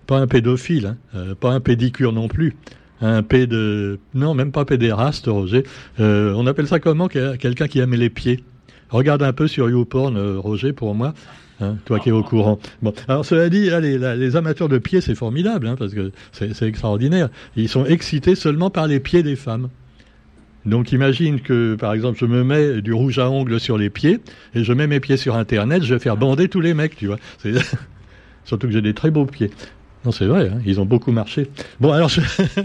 Pas 0.07 0.19
un 0.19 0.27
pédophile, 0.27 0.97
euh, 1.15 1.35
pas 1.35 1.53
un 1.53 1.61
pédicure 1.61 2.13
non 2.13 2.29
plus. 2.29 2.55
Un 3.05 3.23
péde... 3.23 3.55
Non, 4.15 4.33
même 4.33 4.51
pas 4.51 4.65
pédéraste, 4.65 5.27
Roger. 5.27 5.65
Euh, 6.01 6.33
on 6.37 6.47
appelle 6.47 6.67
ça 6.67 6.81
comment 6.81 7.07
Quelqu'un 7.07 7.69
qui 7.69 7.79
aime 7.79 7.93
les 7.93 8.09
pieds? 8.09 8.43
Regarde 8.89 9.23
un 9.23 9.35
peu 9.35 9.47
sur 9.47 9.69
YouPorn, 9.69 10.17
euh, 10.17 10.39
Roger, 10.39 10.73
pour 10.73 10.95
moi. 10.95 11.13
Hein, 11.61 11.77
toi 11.85 12.01
qui 12.01 12.09
es 12.09 12.13
au 12.13 12.23
courant. 12.23 12.59
Bon, 12.81 12.95
alors 13.07 13.27
cela 13.27 13.51
dit, 13.51 13.69
les, 13.69 14.37
amateurs 14.37 14.71
de 14.71 14.79
pieds, 14.79 15.03
c'est 15.03 15.15
formidable, 15.15 15.67
hein, 15.67 15.77
parce 15.79 15.93
que 15.93 16.13
c'est 16.33 16.63
extraordinaire. 16.63 17.29
Ils 17.57 17.69
sont 17.69 17.85
excités 17.85 18.35
seulement 18.35 18.71
par 18.71 18.87
les 18.87 19.01
pieds 19.01 19.23
des 19.23 19.37
femmes. 19.37 19.69
Donc 20.65 20.93
imagine 20.93 21.41
que, 21.41 21.75
par 21.75 21.93
exemple, 21.93 22.19
je 22.19 22.25
me 22.25 22.43
mets 22.43 22.81
du 22.81 22.95
rouge 22.95 23.19
à 23.19 23.31
ongles 23.31 23.61
sur 23.61 23.77
les 23.77 23.91
pieds 23.91 24.21
et 24.55 24.65
je 24.65 24.73
mets 24.73 24.87
mes 24.87 24.99
pieds 24.99 25.19
sur 25.19 25.37
Internet, 25.37 25.83
je 25.85 25.93
vais 25.93 26.01
faire 26.01 26.17
bander 26.17 26.49
tous 26.49 26.61
les 26.61 26.73
mecs, 26.73 26.97
tu 26.97 27.09
vois. 27.09 27.19
Surtout 28.47 28.67
que 28.67 28.73
j'ai 28.73 28.83
des 28.83 28.95
très 28.95 29.11
beaux 29.11 29.27
pieds. 29.27 29.51
Non, 30.05 30.13
c'est 30.13 30.27
vrai, 30.27 30.51
hein, 30.53 30.61
ils 30.67 30.81
ont 30.81 30.85
beaucoup 30.85 31.13
marché. 31.13 31.49
Bon, 31.81 31.91
alors, 31.91 32.11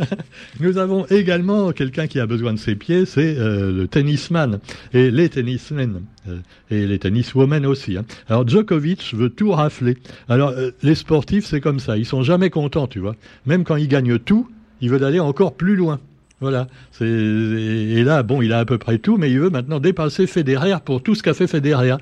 nous 0.60 0.78
avons 0.78 1.06
également 1.06 1.72
quelqu'un 1.72 2.08
qui 2.08 2.20
a 2.20 2.26
besoin 2.26 2.54
de 2.54 2.60
ses 2.60 2.76
pieds, 2.76 3.06
c'est 3.06 3.38
euh, 3.38 3.72
le 3.72 3.88
tennisman 3.88 4.60
et 4.94 5.10
les 5.10 5.30
tennismen 5.30 6.02
euh, 6.28 6.40
et 6.70 6.86
les 6.86 7.00
tenniswomen 7.00 7.66
aussi. 7.66 7.98
Hein. 7.98 8.04
Alors, 8.28 8.46
Djokovic 8.46 9.14
veut 9.16 9.30
tout 9.30 9.52
rafler. 9.52 9.98
Alors, 10.28 10.50
euh, 10.50 10.72
les 10.84 10.96
sportifs, 10.96 11.46
c'est 11.46 11.62
comme 11.62 11.80
ça, 11.80 11.98
ils 11.98 12.06
sont 12.06 12.24
jamais 12.24 12.50
contents, 12.50 12.88
tu 12.88 13.00
vois. 13.00 13.16
Même 13.46 13.64
quand 13.64 13.78
ils 13.78 13.88
gagnent 13.88 14.20
tout, 14.20 14.50
ils 14.82 14.90
veulent 14.90 15.06
aller 15.06 15.22
encore 15.22 15.54
plus 15.54 15.78
loin. 15.78 16.00
Voilà. 16.42 16.68
Et 17.02 18.04
là, 18.04 18.24
bon, 18.24 18.42
il 18.42 18.54
a 18.54 18.60
à 18.60 18.66
peu 18.66 18.78
près 18.78 18.98
tout, 18.98 19.18
mais 19.18 19.30
il 19.30 19.40
veut 19.40 19.50
maintenant 19.50 19.80
dépasser 19.80 20.26
Federer 20.26 20.76
pour 20.84 21.04
tout 21.04 21.16
ce 21.16 21.24
qu'a 21.24 21.34
fait 21.34 21.48
Federer. 21.48 21.96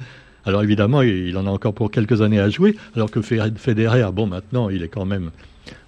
Alors 0.47 0.63
évidemment, 0.63 1.01
il 1.01 1.37
en 1.37 1.45
a 1.45 1.49
encore 1.49 1.73
pour 1.73 1.91
quelques 1.91 2.21
années 2.21 2.39
à 2.39 2.49
jouer, 2.49 2.77
alors 2.95 3.11
que 3.11 3.21
Federer, 3.21 4.09
bon, 4.13 4.27
maintenant, 4.27 4.69
il 4.69 4.81
est 4.81 4.87
quand 4.87 5.03
même... 5.03 5.31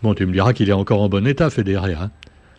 Bon, 0.04 0.14
tu 0.14 0.26
me 0.26 0.34
diras 0.34 0.52
qu'il 0.52 0.68
est 0.68 0.74
encore 0.74 1.02
en 1.02 1.08
bon 1.08 1.26
état, 1.26 1.50
Federer. 1.50 1.94
Hein 1.94 2.12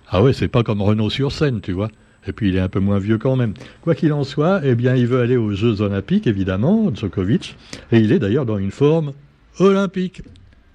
ah 0.08 0.22
ouais, 0.22 0.32
c'est 0.32 0.48
pas 0.48 0.62
comme 0.62 0.80
Renault 0.80 1.10
sur 1.10 1.30
scène, 1.30 1.60
tu 1.60 1.72
vois. 1.72 1.90
Et 2.26 2.32
puis 2.32 2.48
il 2.48 2.56
est 2.56 2.60
un 2.60 2.70
peu 2.70 2.80
moins 2.80 2.98
vieux 2.98 3.18
quand 3.18 3.36
même. 3.36 3.52
Quoi 3.82 3.94
qu'il 3.94 4.14
en 4.14 4.24
soit, 4.24 4.62
eh 4.64 4.74
bien, 4.74 4.96
il 4.96 5.06
veut 5.06 5.20
aller 5.20 5.36
aux 5.36 5.52
Jeux 5.52 5.82
Olympiques, 5.82 6.26
évidemment, 6.26 6.90
Djokovic, 6.94 7.56
et 7.92 7.98
il 7.98 8.12
est 8.12 8.18
d'ailleurs 8.18 8.46
dans 8.46 8.56
une 8.56 8.70
forme 8.70 9.12
olympique. 9.58 10.22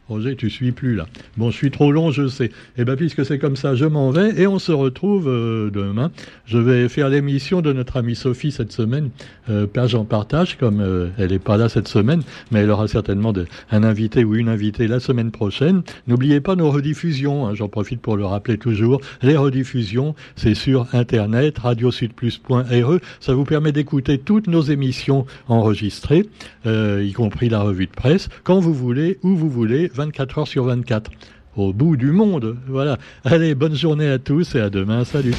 Roger, 0.08 0.36
tu 0.36 0.52
suis 0.52 0.72
plus 0.72 0.94
là. 0.94 1.08
Bon, 1.36 1.50
je 1.50 1.56
suis 1.56 1.72
trop 1.72 1.92
long, 1.92 2.12
je 2.12 2.28
sais. 2.28 2.52
Eh 2.78 2.86
bien, 2.86 2.96
puisque 2.96 3.26
c'est 3.26 3.40
comme 3.40 3.56
ça, 3.56 3.74
je 3.74 3.86
m'en 3.86 4.12
vais 4.12 4.40
et 4.40 4.46
on 4.46 4.60
se 4.60 4.72
retrouve 4.72 5.28
euh, 5.28 5.72
demain. 5.72 6.12
Je 6.46 6.60
vais 6.60 6.88
faire 6.90 7.10
l'émission 7.10 7.62
de 7.62 7.74
notre 7.74 7.98
amie 7.98 8.16
Sophie 8.16 8.52
cette 8.52 8.72
semaine, 8.72 9.10
euh, 9.50 9.66
page 9.66 9.96
en 9.96 10.06
partage, 10.06 10.58
comme 10.58 10.80
euh, 10.80 11.08
elle 11.18 11.32
n'est 11.32 11.40
pas 11.40 11.58
là 11.58 11.70
cette 11.70 11.88
semaine, 11.88 12.22
mais 12.52 12.60
elle 12.60 12.70
aura 12.70 12.88
certainement 12.88 13.34
un 13.72 13.84
invité 13.84 14.24
ou 14.24 14.36
une 14.36 14.48
invitée 14.48 14.88
la 14.88 15.00
semaine 15.00 15.32
prochaine. 15.32 15.82
N'oubliez 16.06 16.40
pas 16.40 16.56
nos 16.56 16.70
rediffusions, 16.70 17.48
hein, 17.48 17.56
j'en 17.56 17.68
profite 17.68 18.00
pour 18.00 18.16
le 18.16 18.26
rappeler 18.26 18.60
toujours. 18.60 19.02
Les 19.24 19.36
rediffusions, 19.36 20.14
c'est 20.36 20.54
sur 20.54 20.86
Internet, 20.94 21.58
radiosudplus.re. 21.58 23.00
Ça 23.20 23.34
vous 23.34 23.44
permet 23.44 23.72
d'écouter 23.72 24.20
toutes 24.20 24.46
nos 24.46 24.62
émissions 24.62 25.26
enregistrées, 25.48 26.28
y 26.66 27.12
compris 27.14 27.50
la 27.50 27.62
revue 27.62 27.88
de 27.88 27.92
presse, 27.92 28.30
quand 28.44 28.60
vous 28.60 28.74
voulez, 28.74 29.18
où 29.24 29.36
vous 29.36 29.50
voulez 29.50 29.90
24 29.96 30.40
heures 30.40 30.48
sur 30.48 30.66
24. 30.66 31.10
Au 31.56 31.74
bout 31.74 31.96
du 31.96 32.12
monde. 32.12 32.58
Voilà. 32.68 32.98
Allez, 33.24 33.56
bonne 33.56 33.76
journée 33.76 34.10
à 34.10 34.20
tous 34.20 34.56
et 34.56 34.60
à 34.60 34.70
demain. 34.70 35.06
Salut. 35.06 35.36